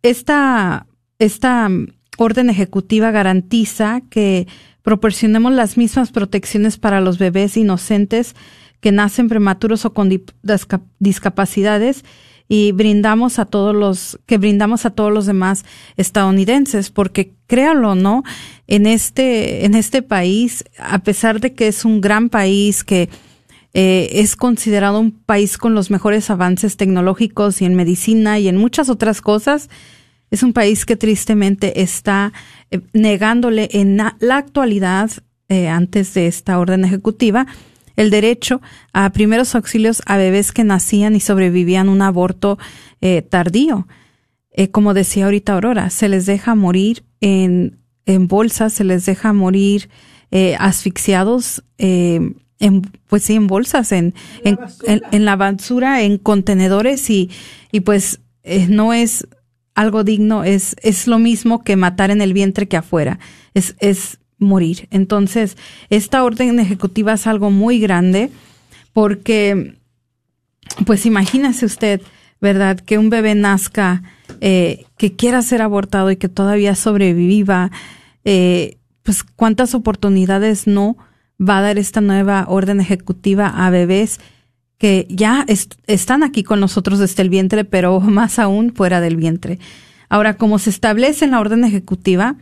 [0.01, 0.87] esta,
[1.19, 1.69] esta
[2.17, 4.47] orden ejecutiva garantiza que
[4.87, 8.37] proporcionemos las mismas protecciones para los bebés inocentes
[8.79, 10.09] que nacen prematuros o con
[11.01, 12.05] discapacidades
[12.47, 15.65] y brindamos a todos los que brindamos a todos los demás
[15.97, 18.23] estadounidenses porque créanlo no
[18.69, 23.09] en este en este país a pesar de que es un gran país que
[23.75, 28.57] eh, es considerado un país con los mejores avances tecnológicos y en medicina y en
[28.57, 29.69] muchas otras cosas
[30.31, 32.33] es un país que tristemente está
[32.71, 35.11] eh, negándole en la actualidad,
[35.49, 37.47] eh, antes de esta orden ejecutiva,
[37.95, 38.61] el derecho
[38.93, 42.59] a primeros auxilios a bebés que nacían y sobrevivían un aborto
[43.01, 43.87] eh, tardío.
[44.73, 49.89] como decía ahorita Aurora, se les deja morir en, en bolsas, se les deja morir
[50.59, 52.37] asfixiados, en,
[53.07, 54.13] pues sí, en bolsas, en,
[54.45, 57.31] en, la basura, en contenedores y,
[57.73, 58.21] y pues
[58.69, 59.27] no es
[59.77, 63.21] algo digno es, es lo mismo que matar en el vientre que afuera,
[63.55, 64.89] es, es morir.
[64.91, 65.57] Entonces,
[65.91, 68.31] esta orden ejecutiva es algo muy grande
[68.93, 69.77] porque,
[70.87, 72.01] pues imagínese usted,
[72.41, 72.81] ¿verdad?
[72.81, 74.03] Que un bebé nazca,
[74.41, 77.71] eh, que quiera ser abortado y que todavía sobreviva,
[78.25, 80.97] eh, pues cuántas oportunidades no
[81.39, 84.21] va a dar esta nueva orden ejecutiva a bebés
[84.79, 85.47] que ya
[85.87, 89.59] están aquí con nosotros desde el vientre, pero más aún fuera del vientre.
[90.09, 92.37] Ahora, como se establece en la orden ejecutiva,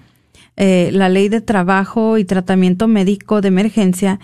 [0.56, 4.20] eh, la ley de trabajo y tratamiento médico de emergencia,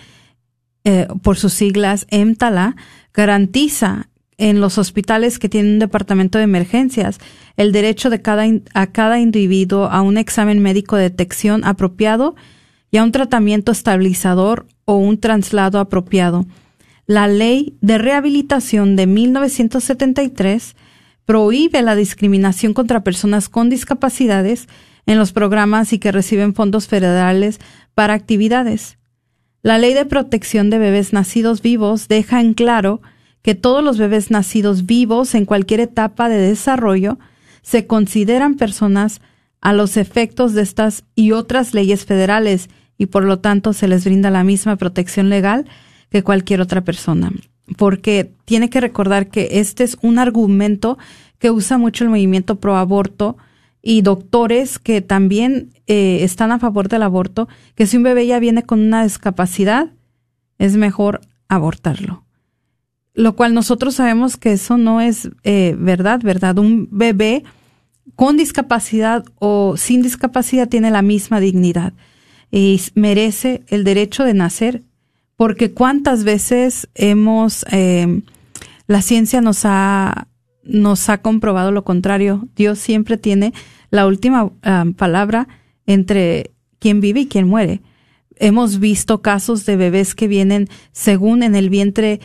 [0.85, 2.77] eh, por sus siglas EMTALA,
[3.13, 4.09] garantiza
[4.39, 7.19] en los hospitales que tienen un departamento de emergencias
[7.59, 12.35] el derecho de cada, a cada individuo a un examen médico de detección apropiado
[12.91, 16.47] y a un tratamiento estabilizador o un traslado apropiado
[17.11, 20.77] la ley de rehabilitación de 1973
[21.25, 24.69] prohíbe la discriminación contra personas con discapacidades
[25.07, 27.59] en los programas y que reciben fondos federales
[27.97, 28.97] para actividades.
[29.61, 33.03] La ley de protección de bebés nacidos vivos deja en claro
[33.43, 37.19] que todos los bebés nacidos vivos en cualquier etapa de desarrollo
[37.61, 39.21] se consideran personas
[39.61, 44.05] a los efectos de estas y otras leyes federales y por lo tanto se les
[44.05, 45.67] brinda la misma protección legal
[46.11, 47.33] que cualquier otra persona.
[47.77, 50.99] Porque tiene que recordar que este es un argumento
[51.39, 53.37] que usa mucho el movimiento pro aborto
[53.83, 58.39] y doctores que también eh, están a favor del aborto, que si un bebé ya
[58.39, 59.91] viene con una discapacidad,
[60.59, 62.25] es mejor abortarlo.
[63.15, 66.59] Lo cual nosotros sabemos que eso no es eh, verdad, ¿verdad?
[66.59, 67.45] Un bebé
[68.15, 71.95] con discapacidad o sin discapacidad tiene la misma dignidad
[72.51, 74.83] y merece el derecho de nacer
[75.41, 78.21] porque cuántas veces hemos, eh,
[78.87, 80.29] la ciencia nos ha,
[80.65, 82.47] nos ha comprobado lo contrario.
[82.57, 83.55] Dios siempre tiene
[83.89, 85.49] la última ah, palabra
[85.87, 87.81] entre quien vive y quien muere.
[88.37, 92.21] Hemos visto casos de bebés que vienen según en el vientre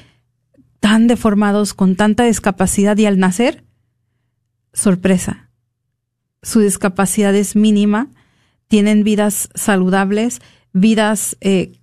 [0.82, 3.64] tan deformados, con tanta discapacidad y al nacer,
[4.74, 5.52] sorpresa,
[6.42, 8.10] su discapacidad es mínima,
[8.68, 10.42] tienen vidas saludables,
[10.74, 11.80] vidas eh,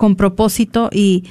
[0.00, 1.24] con propósito y,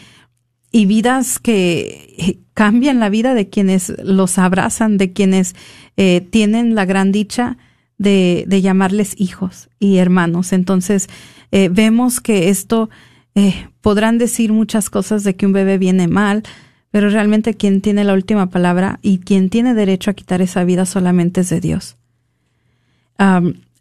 [0.72, 5.56] y vidas que cambian la vida de quienes los abrazan, de quienes
[5.98, 7.58] eh, tienen la gran dicha
[7.98, 10.54] de, de, llamarles hijos y hermanos.
[10.54, 11.10] Entonces,
[11.52, 12.92] eh, vemos que esto
[13.34, 16.44] eh, podrán decir muchas cosas de que un bebé viene mal,
[16.92, 20.86] pero realmente quien tiene la última palabra y quien tiene derecho a quitar esa vida
[20.86, 21.98] solamente es de Dios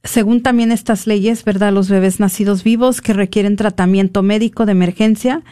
[0.05, 1.73] según también estas leyes, ¿verdad?
[1.73, 5.43] Los bebés nacidos vivos que requieren tratamiento médico de emergencia,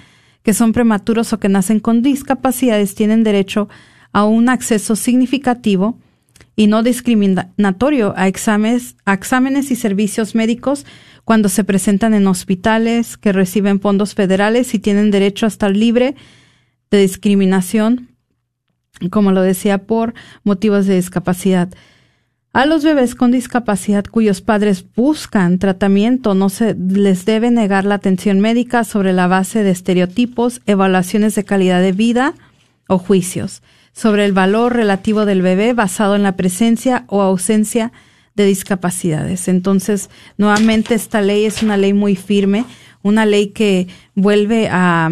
[0.43, 3.69] que son prematuros o que nacen con discapacidades, tienen derecho
[4.13, 5.99] a un acceso significativo
[6.55, 10.87] y no discriminatorio a exámenes, a exámenes y servicios médicos
[11.25, 16.15] cuando se presentan en hospitales que reciben fondos federales y tienen derecho a estar libre
[16.91, 18.09] de discriminación,
[19.11, 21.69] como lo decía, por motivos de discapacidad.
[22.57, 27.97] A los bebés con discapacidad cuyos padres buscan tratamiento no se les debe negar la
[27.97, 32.33] atención médica sobre la base de estereotipos, evaluaciones de calidad de vida
[32.89, 37.93] o juicios sobre el valor relativo del bebé basado en la presencia o ausencia
[38.37, 39.49] de discapacidades.
[39.49, 42.65] Entonces, nuevamente esta ley es una ley muy firme,
[43.03, 45.11] una ley que vuelve a,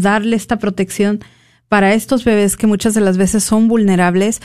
[0.00, 1.20] darle esta protección
[1.68, 4.40] para estos bebés que muchas de las veces son vulnerables,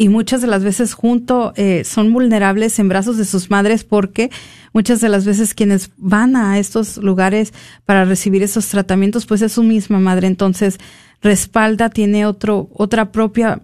[0.00, 4.30] y muchas de las veces junto eh, son vulnerables en brazos de sus madres porque
[4.72, 7.52] muchas de las veces quienes van a estos lugares
[7.84, 10.26] para recibir esos tratamientos pues es su misma madre.
[10.26, 10.78] Entonces
[11.20, 13.60] respalda tiene otro otra propia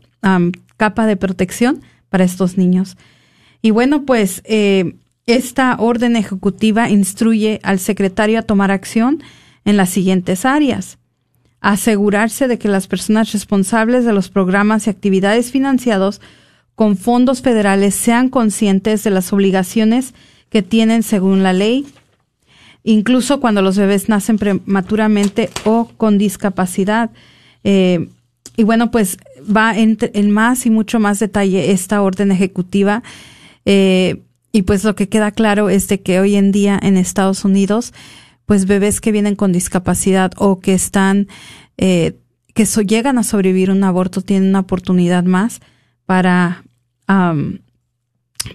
[0.76, 1.80] capa de protección
[2.10, 2.98] para estos niños.
[3.62, 9.22] Y bueno pues eh, esta orden ejecutiva instruye al secretario a tomar acción
[9.64, 10.98] en las siguientes áreas
[11.66, 16.20] asegurarse de que las personas responsables de los programas y actividades financiados
[16.76, 20.14] con fondos federales sean conscientes de las obligaciones
[20.48, 21.84] que tienen según la ley,
[22.84, 27.10] incluso cuando los bebés nacen prematuramente o con discapacidad.
[27.64, 28.10] Eh,
[28.56, 33.02] y bueno, pues va en, más y mucho más detalle esta orden ejecutiva.
[33.64, 37.44] Eh, y pues lo que queda claro es de que hoy en día en Estados
[37.44, 37.92] Unidos
[38.46, 41.28] pues bebés que vienen con discapacidad o que están,
[41.76, 42.16] eh,
[42.54, 45.60] que llegan a sobrevivir un aborto tienen una oportunidad más
[46.06, 46.64] para,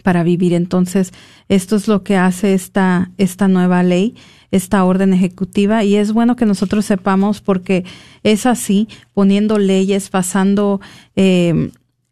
[0.04, 0.54] para vivir.
[0.54, 1.12] Entonces,
[1.50, 4.16] esto es lo que hace esta, esta nueva ley,
[4.50, 7.86] esta orden ejecutiva, y es bueno que nosotros sepamos porque
[8.24, 10.82] es así, poniendo leyes, pasando
[11.16, 11.72] eh,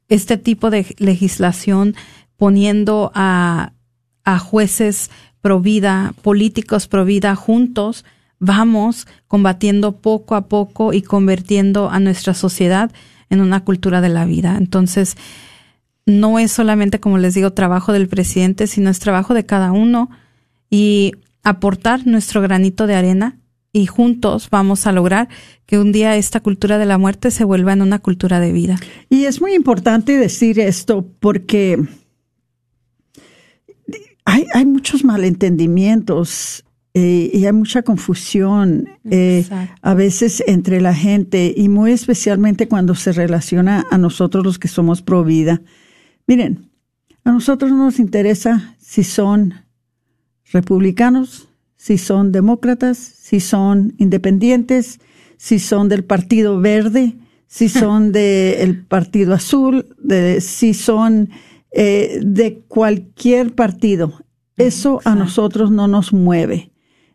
[0.09, 1.95] este tipo de legislación,
[2.37, 3.73] poniendo a,
[4.23, 5.09] a jueces
[5.41, 8.05] pro vida, políticos pro vida juntos,
[8.39, 12.91] vamos combatiendo poco a poco y convirtiendo a nuestra sociedad
[13.29, 14.55] en una cultura de la vida.
[14.57, 15.17] Entonces,
[16.05, 20.09] no es solamente, como les digo, trabajo del presidente, sino es trabajo de cada uno
[20.69, 21.13] y
[21.43, 23.37] aportar nuestro granito de arena
[23.71, 25.29] y juntos vamos a lograr
[25.65, 28.79] que un día esta cultura de la muerte se vuelva en una cultura de vida.
[29.09, 31.79] Y es muy importante decir esto porque
[34.29, 36.63] hay, muchos malentendimientos
[36.93, 39.45] eh, y hay mucha confusión eh,
[39.81, 44.67] a veces entre la gente y muy especialmente cuando se relaciona a nosotros los que
[44.67, 45.61] somos pro vida.
[46.27, 46.69] Miren,
[47.23, 49.53] a nosotros no nos interesa si son
[50.51, 54.99] republicanos, si son demócratas, si son independientes,
[55.37, 57.15] si son del Partido Verde,
[57.47, 61.29] si son del Partido Azul, de, si son
[61.71, 64.13] eh, de cualquier partido.
[64.57, 66.71] Eso a nosotros no nos mueve.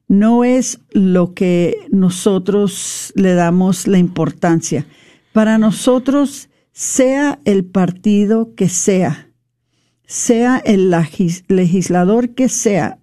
[0.08, 4.86] No es lo que nosotros le damos la importancia.
[5.32, 9.30] Para nosotros, sea el partido que sea,
[10.06, 10.92] sea el
[11.48, 12.98] legislador que sea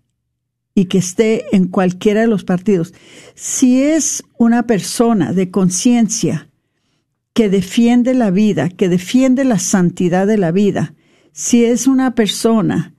[0.76, 2.94] y que esté en cualquiera de los partidos,
[3.34, 6.50] si es una persona de conciencia
[7.34, 10.94] que defiende la vida, que defiende la santidad de la vida,
[11.32, 12.94] si es una persona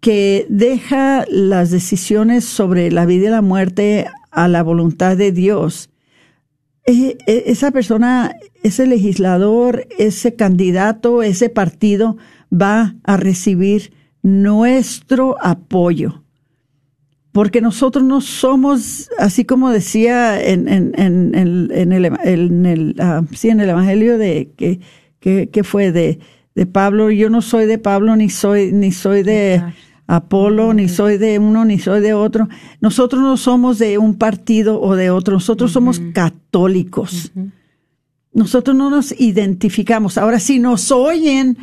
[0.00, 5.90] que deja las decisiones sobre la vida y la muerte a la voluntad de Dios,
[6.86, 12.18] e, e, esa persona, ese legislador, ese candidato, ese partido
[12.52, 16.22] va a recibir nuestro apoyo.
[17.32, 23.22] Porque nosotros no somos, así como decía en, en, en, en el, en el, ah,
[23.42, 26.20] el Evangelio de que, que fue de,
[26.54, 29.62] de Pablo, yo no soy de Pablo ni soy ni soy de
[30.06, 32.48] Apolo, ni soy de uno ni soy de otro.
[32.80, 37.32] Nosotros no somos de un partido o de otro, nosotros somos católicos.
[38.32, 40.18] Nosotros no nos identificamos.
[40.18, 41.56] Ahora, si nos oyen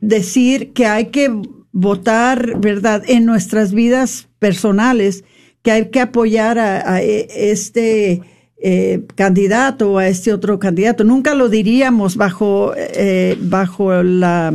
[0.00, 1.30] decir que hay que
[1.70, 5.24] votar, ¿verdad?, en nuestras vidas personales,
[5.62, 8.22] que hay que apoyar a, a este
[8.64, 11.02] eh, candidato o a este otro candidato.
[11.02, 14.52] Nunca lo diríamos bajo, eh, bajo la...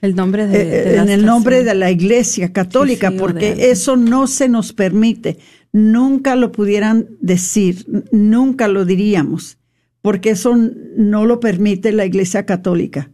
[0.00, 4.48] El nombre de, eh, en el nombre de la Iglesia Católica, porque eso no se
[4.48, 5.36] nos permite.
[5.72, 9.58] Nunca lo pudieran decir, nunca lo diríamos,
[10.00, 10.56] porque eso
[10.96, 13.10] no lo permite la Iglesia Católica.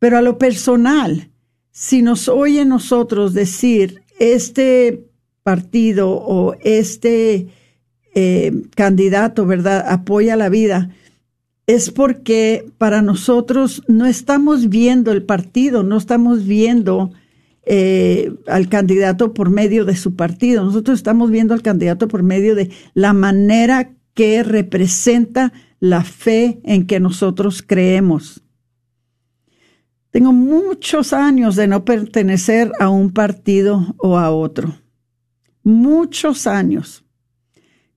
[0.00, 1.30] Pero a lo personal,
[1.70, 5.04] si nos oye nosotros decir este
[5.44, 7.48] partido o este
[8.14, 10.90] eh, candidato, ¿verdad?, apoya la vida,
[11.66, 17.12] es porque para nosotros no estamos viendo el partido, no estamos viendo
[17.64, 20.64] eh, al candidato por medio de su partido.
[20.64, 26.86] Nosotros estamos viendo al candidato por medio de la manera que representa la fe en
[26.86, 28.42] que nosotros creemos.
[30.10, 34.76] Tengo muchos años de no pertenecer a un partido o a otro.
[35.62, 37.04] Muchos años.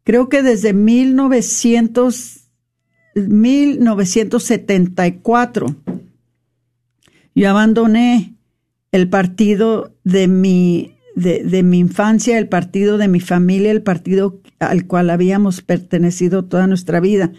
[0.07, 2.47] Creo que desde 1900,
[3.13, 5.75] 1974
[7.35, 8.37] yo abandoné
[8.93, 14.39] el partido de mi, de, de, mi infancia, el partido de mi familia, el partido
[14.59, 17.33] al cual habíamos pertenecido toda nuestra vida.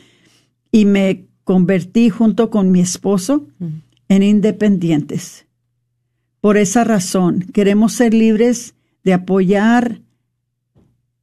[0.70, 3.48] Y me convertí junto con mi esposo
[4.10, 5.46] en independientes.
[6.42, 10.02] Por esa razón, queremos ser libres de apoyar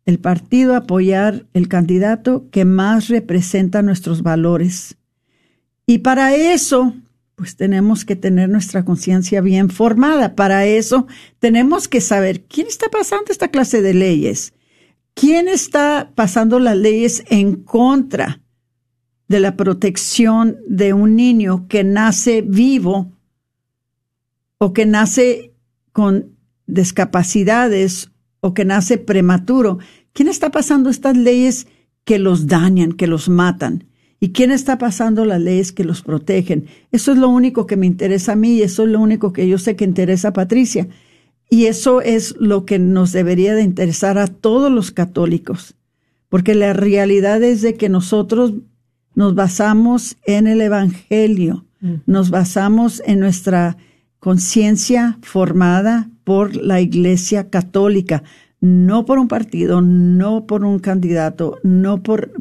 [0.05, 4.97] el partido, apoyar el candidato que más representa nuestros valores.
[5.87, 6.93] Y para eso,
[7.35, 10.35] pues tenemos que tener nuestra conciencia bien formada.
[10.35, 11.07] Para eso
[11.39, 14.53] tenemos que saber quién está pasando esta clase de leyes,
[15.13, 18.41] quién está pasando las leyes en contra
[19.27, 23.11] de la protección de un niño que nace vivo
[24.59, 25.51] o que nace
[25.91, 26.35] con
[26.67, 28.11] discapacidades
[28.45, 29.79] o que nace prematuro.
[30.13, 31.65] ¿Quién está pasando estas leyes
[32.03, 33.85] que los dañan, que los matan?
[34.19, 36.67] ¿Y quién está pasando las leyes que los protegen?
[36.91, 39.47] Eso es lo único que me interesa a mí y eso es lo único que
[39.47, 40.87] yo sé que interesa a Patricia.
[41.49, 45.73] Y eso es lo que nos debería de interesar a todos los católicos,
[46.29, 48.53] porque la realidad es de que nosotros
[49.15, 51.93] nos basamos en el Evangelio, mm.
[52.05, 53.77] nos basamos en nuestra
[54.19, 58.23] conciencia formada por la Iglesia Católica,
[58.59, 62.33] no por un partido, no por un candidato, no por...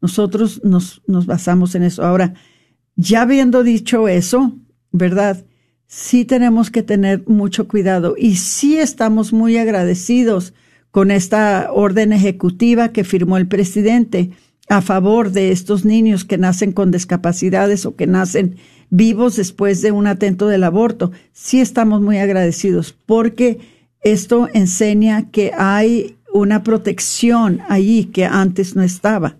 [0.00, 2.02] Nosotros nos, nos basamos en eso.
[2.02, 2.34] Ahora,
[2.96, 4.58] ya habiendo dicho eso,
[4.90, 5.44] ¿verdad?
[5.86, 10.54] Sí tenemos que tener mucho cuidado y sí estamos muy agradecidos
[10.90, 14.30] con esta orden ejecutiva que firmó el presidente
[14.68, 18.56] a favor de estos niños que nacen con discapacidades o que nacen
[18.92, 21.12] vivos después de un atento del aborto.
[21.32, 23.58] Sí estamos muy agradecidos porque
[24.02, 29.38] esto enseña que hay una protección allí que antes no estaba.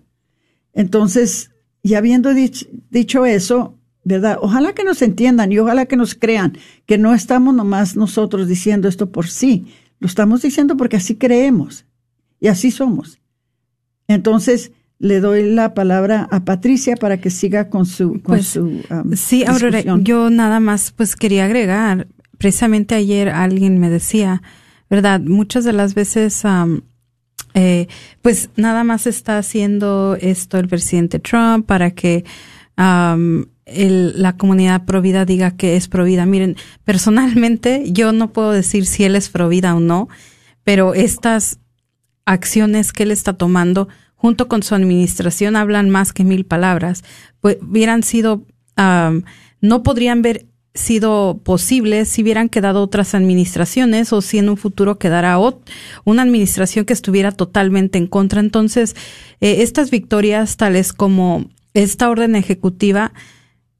[0.73, 1.51] Entonces,
[1.83, 4.39] ya habiendo dicho, dicho eso, ¿verdad?
[4.41, 8.87] Ojalá que nos entiendan y ojalá que nos crean que no estamos nomás nosotros diciendo
[8.87, 9.67] esto por sí,
[9.99, 11.85] lo estamos diciendo porque así creemos
[12.39, 13.19] y así somos.
[14.07, 18.81] Entonces, le doy la palabra a Patricia para que siga con su con pues, su
[18.89, 24.41] um, sí Aurora yo nada más pues quería agregar precisamente ayer alguien me decía
[24.89, 26.81] verdad muchas de las veces um,
[27.53, 27.87] eh,
[28.21, 32.23] pues nada más está haciendo esto el presidente Trump para que
[32.77, 38.85] um, el, la comunidad provida diga que es provida miren personalmente yo no puedo decir
[38.85, 40.07] si él es provida o no
[40.63, 41.59] pero estas
[42.25, 43.89] acciones que él está tomando
[44.23, 47.03] junto con su administración hablan más que mil palabras,
[47.41, 48.45] pues hubieran sido,
[49.59, 54.97] no podrían haber sido posibles si hubieran quedado otras administraciones o si en un futuro
[54.97, 55.37] quedara
[56.05, 58.39] una administración que estuviera totalmente en contra.
[58.39, 58.95] Entonces,
[59.41, 63.11] eh, estas victorias, tales como esta orden ejecutiva,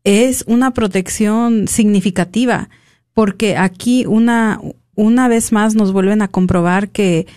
[0.03, 2.69] es una protección significativa,
[3.13, 4.59] porque aquí una,
[4.93, 7.27] una vez más nos vuelven a comprobar que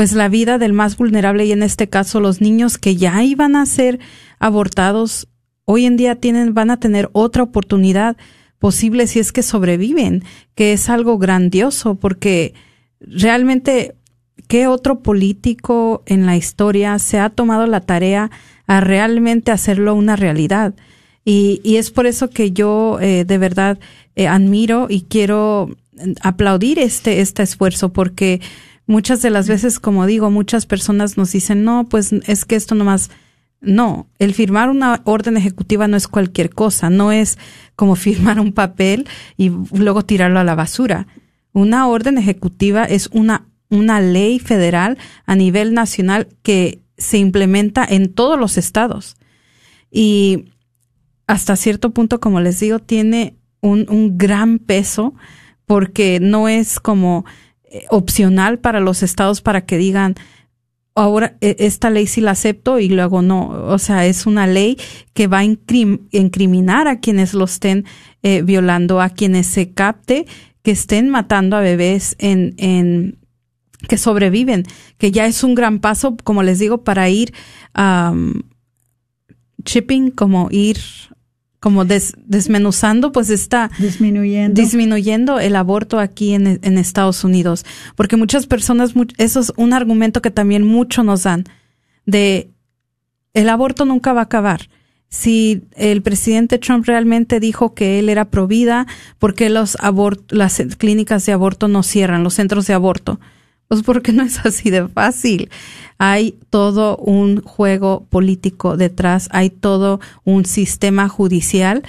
[0.00, 3.54] pues la vida del más vulnerable y en este caso los niños que ya iban
[3.54, 3.98] a ser
[4.38, 5.28] abortados
[5.66, 8.16] hoy en día tienen van a tener otra oportunidad
[8.58, 10.24] posible si es que sobreviven,
[10.54, 12.54] que es algo grandioso porque
[12.98, 13.94] realmente
[14.48, 18.30] qué otro político en la historia se ha tomado la tarea
[18.66, 20.72] a realmente hacerlo una realidad.
[21.26, 23.78] Y, y es por eso que yo eh, de verdad
[24.16, 25.76] eh, admiro y quiero
[26.22, 28.40] aplaudir este, este esfuerzo porque
[28.90, 32.74] muchas de las veces, como digo, muchas personas nos dicen, no, pues es que esto
[32.74, 33.10] nomás,
[33.60, 37.38] no, el firmar una orden ejecutiva no es cualquier cosa, no es
[37.76, 41.06] como firmar un papel y luego tirarlo a la basura.
[41.52, 48.12] Una orden ejecutiva es una, una ley federal a nivel nacional que se implementa en
[48.12, 49.16] todos los estados.
[49.88, 50.46] Y
[51.28, 55.14] hasta cierto punto, como les digo, tiene un, un gran peso
[55.64, 57.24] porque no es como
[57.90, 60.14] opcional para los estados para que digan,
[60.94, 63.48] ahora e, esta ley sí la acepto y luego no.
[63.48, 64.76] O sea, es una ley
[65.14, 67.84] que va a incriminar a quienes lo estén
[68.22, 70.26] eh, violando, a quienes se capte
[70.62, 73.18] que estén matando a bebés en, en
[73.88, 74.64] que sobreviven,
[74.98, 77.32] que ya es un gran paso, como les digo, para ir
[77.76, 78.42] um,
[79.64, 80.78] chipping, como ir
[81.60, 84.60] como desmenuzando, pues está disminuyendo.
[84.60, 87.66] disminuyendo el aborto aquí en, en, Estados Unidos.
[87.96, 91.44] Porque muchas personas, eso es un argumento que también muchos nos dan,
[92.06, 92.50] de
[93.34, 94.70] el aborto nunca va a acabar.
[95.10, 98.86] Si el presidente Trump realmente dijo que él era pro vida,
[99.18, 99.76] ¿por qué los
[100.30, 103.20] las clínicas de aborto no cierran, los centros de aborto?
[103.70, 105.48] Pues porque no es así de fácil
[106.02, 111.82] hay todo un juego político detrás, hay todo un sistema judicial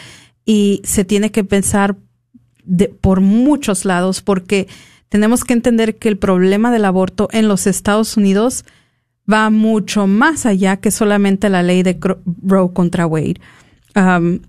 [0.45, 1.95] y se tiene que pensar
[2.65, 4.67] de, por muchos lados porque
[5.07, 8.65] tenemos que entender que el problema del aborto en los Estados Unidos
[9.31, 11.97] va mucho más allá que solamente la ley de
[12.43, 13.39] Roe contra Wade.
[13.95, 14.39] Um,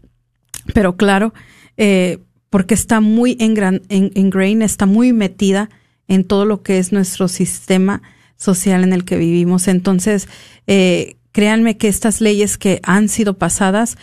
[0.74, 1.34] pero claro,
[1.76, 2.18] eh,
[2.50, 5.70] porque está muy ingrained, está muy metida
[6.14, 8.02] en todo lo que es nuestro sistema
[8.36, 9.66] social en el que vivimos.
[9.66, 10.28] Entonces,
[10.66, 13.96] eh, créanme que estas leyes que han sido pasadas,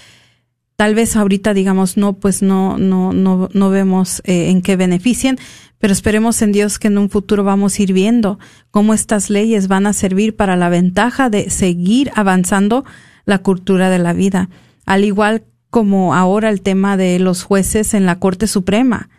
[0.76, 5.38] tal vez ahorita digamos no, pues no, no, no, no vemos eh, en qué benefician,
[5.78, 8.40] pero esperemos en Dios que en un futuro vamos a ir viendo
[8.72, 12.86] cómo estas leyes van a servir para la ventaja de seguir avanzando
[13.26, 14.50] la cultura de la vida,
[14.86, 19.10] al igual como ahora el tema de los jueces en la Corte Suprema.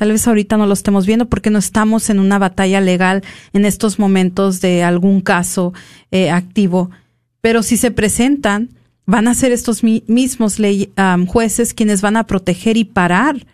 [0.00, 3.22] Tal vez ahorita no lo estemos viendo porque no estamos en una batalla legal
[3.52, 5.74] en estos momentos de algún caso
[6.10, 6.90] eh, activo.
[7.42, 8.70] Pero si se presentan,
[9.04, 10.56] van a ser estos mismos
[11.26, 13.46] jueces quienes van a proteger y parar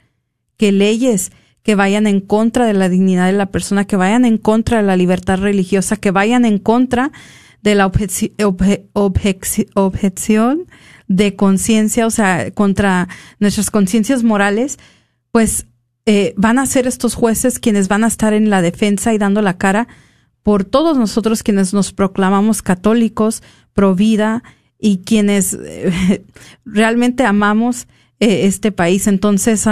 [0.57, 1.33] que leyes
[1.65, 4.85] que vayan en contra de la dignidad de la persona, que vayan en contra de
[4.85, 7.11] la libertad religiosa, que vayan en contra
[7.61, 8.37] de la objeción
[11.09, 13.09] de conciencia, o sea, contra
[13.41, 14.79] nuestras conciencias morales,
[15.33, 15.67] pues
[16.09, 19.43] eh, van a ser estos jueces quienes van a estar en la defensa y dando
[19.43, 19.89] la cara
[20.45, 23.43] por todos nosotros quienes nos proclamamos católicos,
[23.73, 24.45] pro vida
[24.79, 26.23] y quienes eh,
[26.65, 27.89] realmente amamos
[28.21, 29.09] eh, este país.
[29.09, 29.67] Entonces,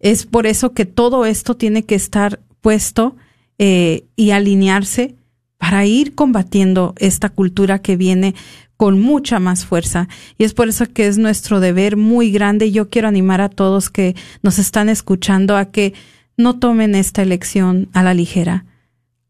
[0.00, 3.16] es por eso que todo esto tiene que estar puesto
[3.58, 5.14] y alinearse
[5.58, 8.34] para ir combatiendo esta cultura que viene
[8.76, 10.08] con mucha más fuerza.
[10.38, 12.72] Y es por eso que es nuestro deber muy grande.
[12.72, 15.94] Yo quiero animar a todos que nos están escuchando a que
[16.36, 18.64] no tomen esta elección a la ligera.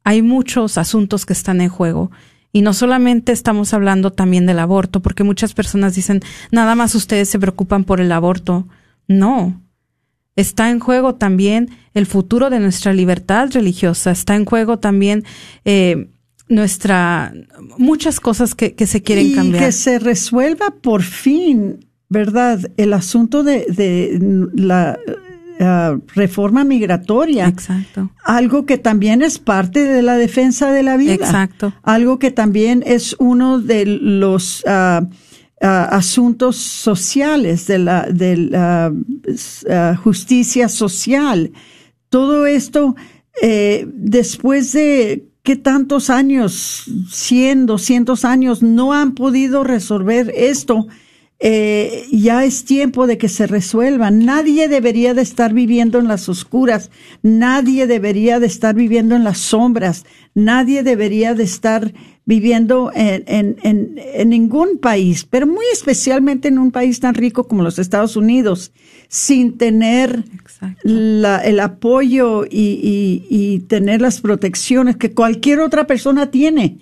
[0.05, 2.11] Hay muchos asuntos que están en juego.
[2.53, 6.21] Y no solamente estamos hablando también del aborto, porque muchas personas dicen,
[6.51, 8.67] nada más ustedes se preocupan por el aborto.
[9.09, 9.61] No.
[10.37, 14.11] Está en juego también el futuro de nuestra libertad religiosa.
[14.11, 15.25] Está en juego también
[15.65, 16.09] eh,
[16.55, 17.33] nuestra
[17.79, 19.65] muchas cosas que, que se quieren y cambiar.
[19.65, 22.61] Que se resuelva por fin, ¿verdad?
[22.77, 24.19] El asunto de, de
[24.55, 24.99] la
[25.61, 27.47] uh, reforma migratoria.
[27.49, 28.11] Exacto.
[28.25, 31.15] Algo que también es parte de la defensa de la vida.
[31.15, 31.73] Exacto.
[31.83, 35.07] Algo que también es uno de los uh, uh,
[35.61, 38.93] asuntos sociales de la, de la
[40.03, 41.53] justicia social.
[42.09, 42.95] Todo esto,
[43.41, 50.87] eh, después de que tantos años, 100, 200 años, no han podido resolver esto.
[51.45, 54.13] Eh, ya es tiempo de que se resuelva.
[54.13, 59.39] Nadie debería de estar viviendo en las oscuras, nadie debería de estar viviendo en las
[59.39, 61.93] sombras, nadie debería de estar
[62.25, 67.49] viviendo en, en, en, en ningún país, pero muy especialmente en un país tan rico
[67.49, 68.73] como los Estados Unidos,
[69.09, 70.25] sin tener
[70.83, 76.79] la, el apoyo y, y, tener las protecciones que cualquier otra persona tiene.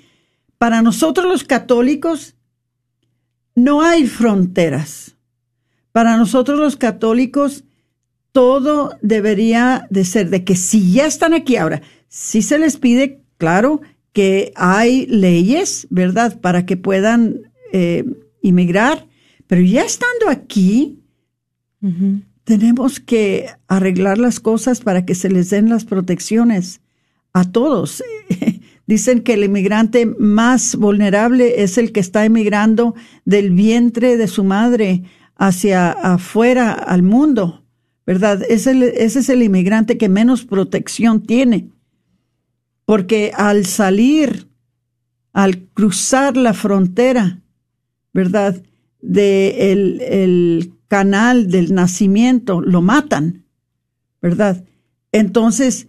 [0.58, 2.34] Para nosotros los católicos
[3.54, 5.16] no hay fronteras.
[5.92, 7.64] Para nosotros los católicos
[8.32, 13.22] todo debería de ser de que si ya están aquí ahora, si se les pide,
[13.38, 13.80] claro,
[14.12, 18.04] que hay leyes, ¿verdad?, para que puedan eh,
[18.42, 19.06] inmigrar,
[19.46, 20.96] pero ya estando aquí,
[22.44, 26.80] tenemos que arreglar las cosas para que se les den las protecciones
[27.32, 28.02] a todos.
[28.86, 32.94] Dicen que el inmigrante más vulnerable es el que está emigrando
[33.24, 35.04] del vientre de su madre
[35.36, 37.64] hacia afuera al mundo,
[38.04, 38.42] ¿verdad?
[38.48, 41.70] ese es el inmigrante que menos protección tiene.
[42.90, 44.48] Porque al salir,
[45.32, 47.40] al cruzar la frontera,
[48.12, 48.60] ¿verdad?
[49.00, 53.44] De el, canal del nacimiento, lo matan,
[54.20, 54.64] ¿verdad?
[55.12, 55.86] Entonces,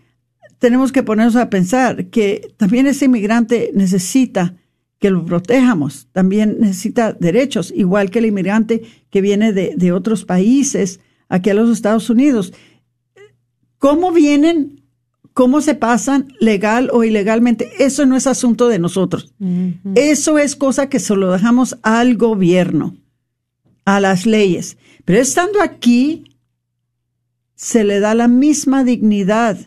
[0.59, 4.55] tenemos que ponernos a pensar que también ese inmigrante necesita
[4.99, 10.23] que lo protejamos, también necesita derechos, igual que el inmigrante que viene de, de otros
[10.23, 10.99] países
[11.29, 12.53] aquí a los Estados Unidos.
[13.79, 14.80] ¿Cómo vienen?
[15.33, 17.71] ¿Cómo se pasan legal o ilegalmente?
[17.79, 19.33] Eso no es asunto de nosotros.
[19.95, 22.97] Eso es cosa que se lo dejamos al gobierno,
[23.85, 24.77] a las leyes.
[25.05, 26.25] Pero estando aquí,
[27.55, 29.57] se le da la misma dignidad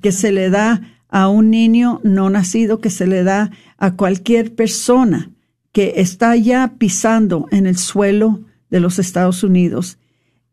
[0.00, 4.54] que se le da a un niño no nacido, que se le da a cualquier
[4.54, 5.30] persona
[5.72, 9.98] que está ya pisando en el suelo de los Estados Unidos.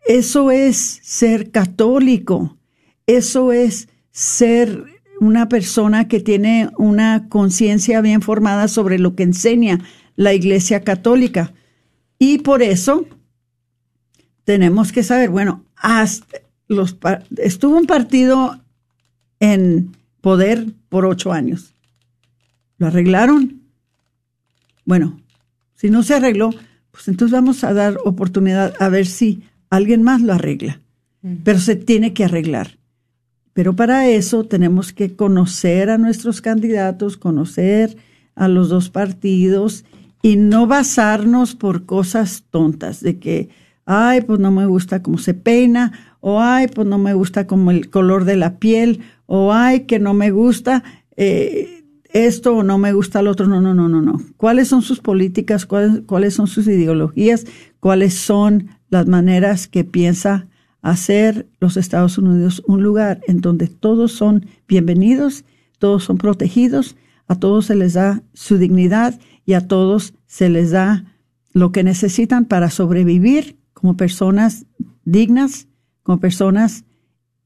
[0.07, 2.57] Eso es ser católico,
[3.05, 4.83] eso es ser
[5.19, 9.79] una persona que tiene una conciencia bien formada sobre lo que enseña
[10.15, 11.53] la Iglesia Católica.
[12.17, 13.05] Y por eso
[14.43, 16.97] tenemos que saber, bueno, hasta los,
[17.37, 18.59] estuvo un partido
[19.39, 21.75] en poder por ocho años.
[22.79, 23.61] ¿Lo arreglaron?
[24.83, 25.21] Bueno,
[25.75, 26.49] si no se arregló,
[26.89, 30.81] pues entonces vamos a dar oportunidad a ver si alguien más lo arregla.
[31.43, 32.79] Pero se tiene que arreglar.
[33.57, 37.97] Pero para eso tenemos que conocer a nuestros candidatos, conocer
[38.35, 39.83] a los dos partidos
[40.21, 43.49] y no basarnos por cosas tontas de que,
[43.87, 47.71] ay, pues no me gusta cómo se peina, o ay, pues no me gusta como
[47.71, 50.83] el color de la piel, o ay, que no me gusta
[51.15, 51.83] eh,
[52.13, 53.47] esto o no me gusta el otro.
[53.47, 54.21] No, no, no, no, no.
[54.37, 55.65] ¿Cuáles son sus políticas?
[55.65, 57.47] ¿Cuáles, cuáles son sus ideologías?
[57.79, 60.45] ¿Cuáles son las maneras que piensa
[60.81, 65.43] hacer los Estados Unidos un lugar en donde todos son bienvenidos,
[65.79, 66.95] todos son protegidos,
[67.27, 71.05] a todos se les da su dignidad y a todos se les da
[71.53, 74.65] lo que necesitan para sobrevivir como personas
[75.05, 75.67] dignas,
[76.03, 76.85] como personas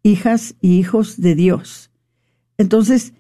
[0.04, 1.92] hijas y hijos de Dios.
[2.58, 3.14] Entonces,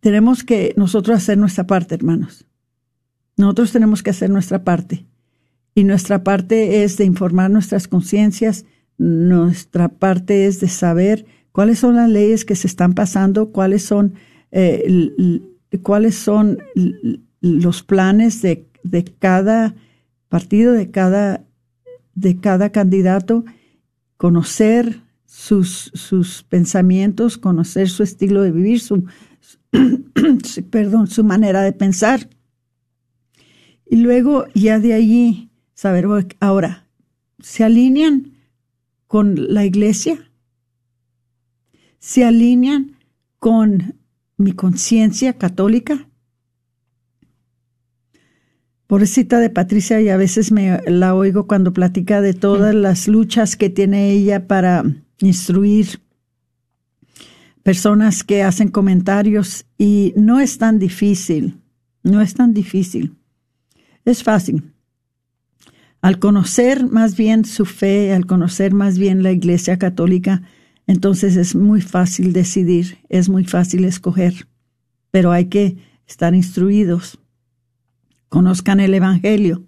[0.00, 2.46] tenemos que nosotros hacer nuestra parte, hermanos.
[3.36, 5.06] Nosotros tenemos que hacer nuestra parte.
[5.74, 8.64] Y nuestra parte es de informar nuestras conciencias,
[8.98, 14.14] nuestra parte es de saber cuáles son las leyes que se están pasando, cuáles son,
[14.50, 15.40] eh,
[15.82, 16.58] cuáles son
[17.40, 19.74] los planes de, de cada
[20.28, 21.44] partido, de cada,
[22.14, 23.44] de cada candidato
[24.16, 29.04] conocer sus, sus pensamientos, conocer su estilo de vivir, su,
[30.70, 32.28] perdón, su manera de pensar.
[33.86, 36.06] Y luego ya de allí saber,
[36.40, 36.86] ahora,
[37.40, 38.33] ¿se alinean
[39.06, 40.30] con la iglesia?
[41.98, 42.96] ¿Se alinean
[43.38, 43.96] con
[44.36, 46.08] mi conciencia católica?
[48.86, 53.56] Pobrecita de Patricia, y a veces me la oigo cuando platica de todas las luchas
[53.56, 54.84] que tiene ella para
[55.20, 56.00] instruir
[57.62, 61.58] personas que hacen comentarios y no es tan difícil,
[62.02, 63.16] no es tan difícil,
[64.04, 64.73] es fácil.
[66.04, 70.42] Al conocer más bien su fe, al conocer más bien la Iglesia Católica,
[70.86, 74.46] entonces es muy fácil decidir, es muy fácil escoger,
[75.10, 77.18] pero hay que estar instruidos
[78.28, 79.64] conozcan el Evangelio,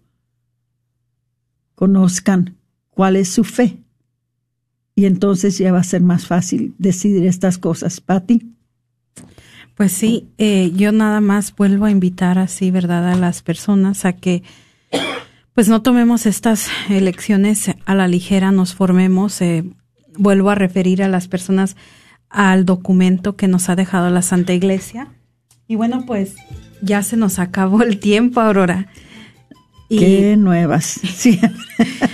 [1.75, 2.59] conozcan
[2.91, 3.79] cuál es su fe.
[4.95, 8.03] Y entonces ya va a ser más fácil decidir estas cosas.
[8.03, 8.55] Patti.
[9.75, 14.13] Pues sí, eh, yo nada más vuelvo a invitar así, ¿verdad?, a las personas a
[14.13, 14.43] que
[15.57, 19.41] pues no tomemos estas elecciones a la ligera, nos formemos.
[19.41, 19.65] Eh,
[20.19, 21.77] vuelvo a referir a las personas
[22.29, 25.09] al documento que nos ha dejado la Santa Iglesia.
[25.67, 26.35] Y bueno, pues
[26.83, 28.89] ya se nos acabó el tiempo, Aurora.
[29.89, 31.01] Qué nuevas.
[31.17, 31.41] Sí.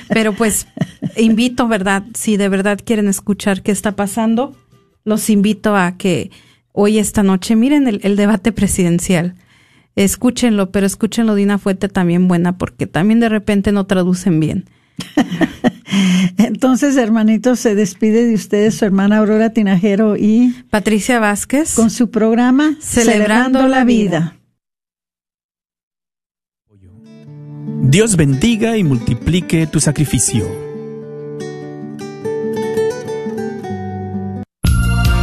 [0.08, 0.68] Pero pues
[1.16, 2.04] invito, ¿verdad?
[2.14, 4.56] Si de verdad quieren escuchar qué está pasando,
[5.02, 6.30] los invito a que
[6.70, 9.34] hoy, esta noche, miren el, el debate presidencial.
[9.96, 14.64] Escúchenlo, pero escúchenlo de una fuente también buena, porque también de repente no traducen bien.
[16.38, 22.10] Entonces, hermanitos, se despide de ustedes su hermana Aurora Tinajero y Patricia Vázquez con su
[22.10, 24.36] programa Celebrando, la vida.
[27.82, 30.71] Dios bendiga y multiplique tu sacrificio.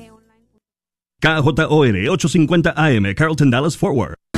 [1.19, 4.19] KJOR 850 AM, Carlton Dallas Forward.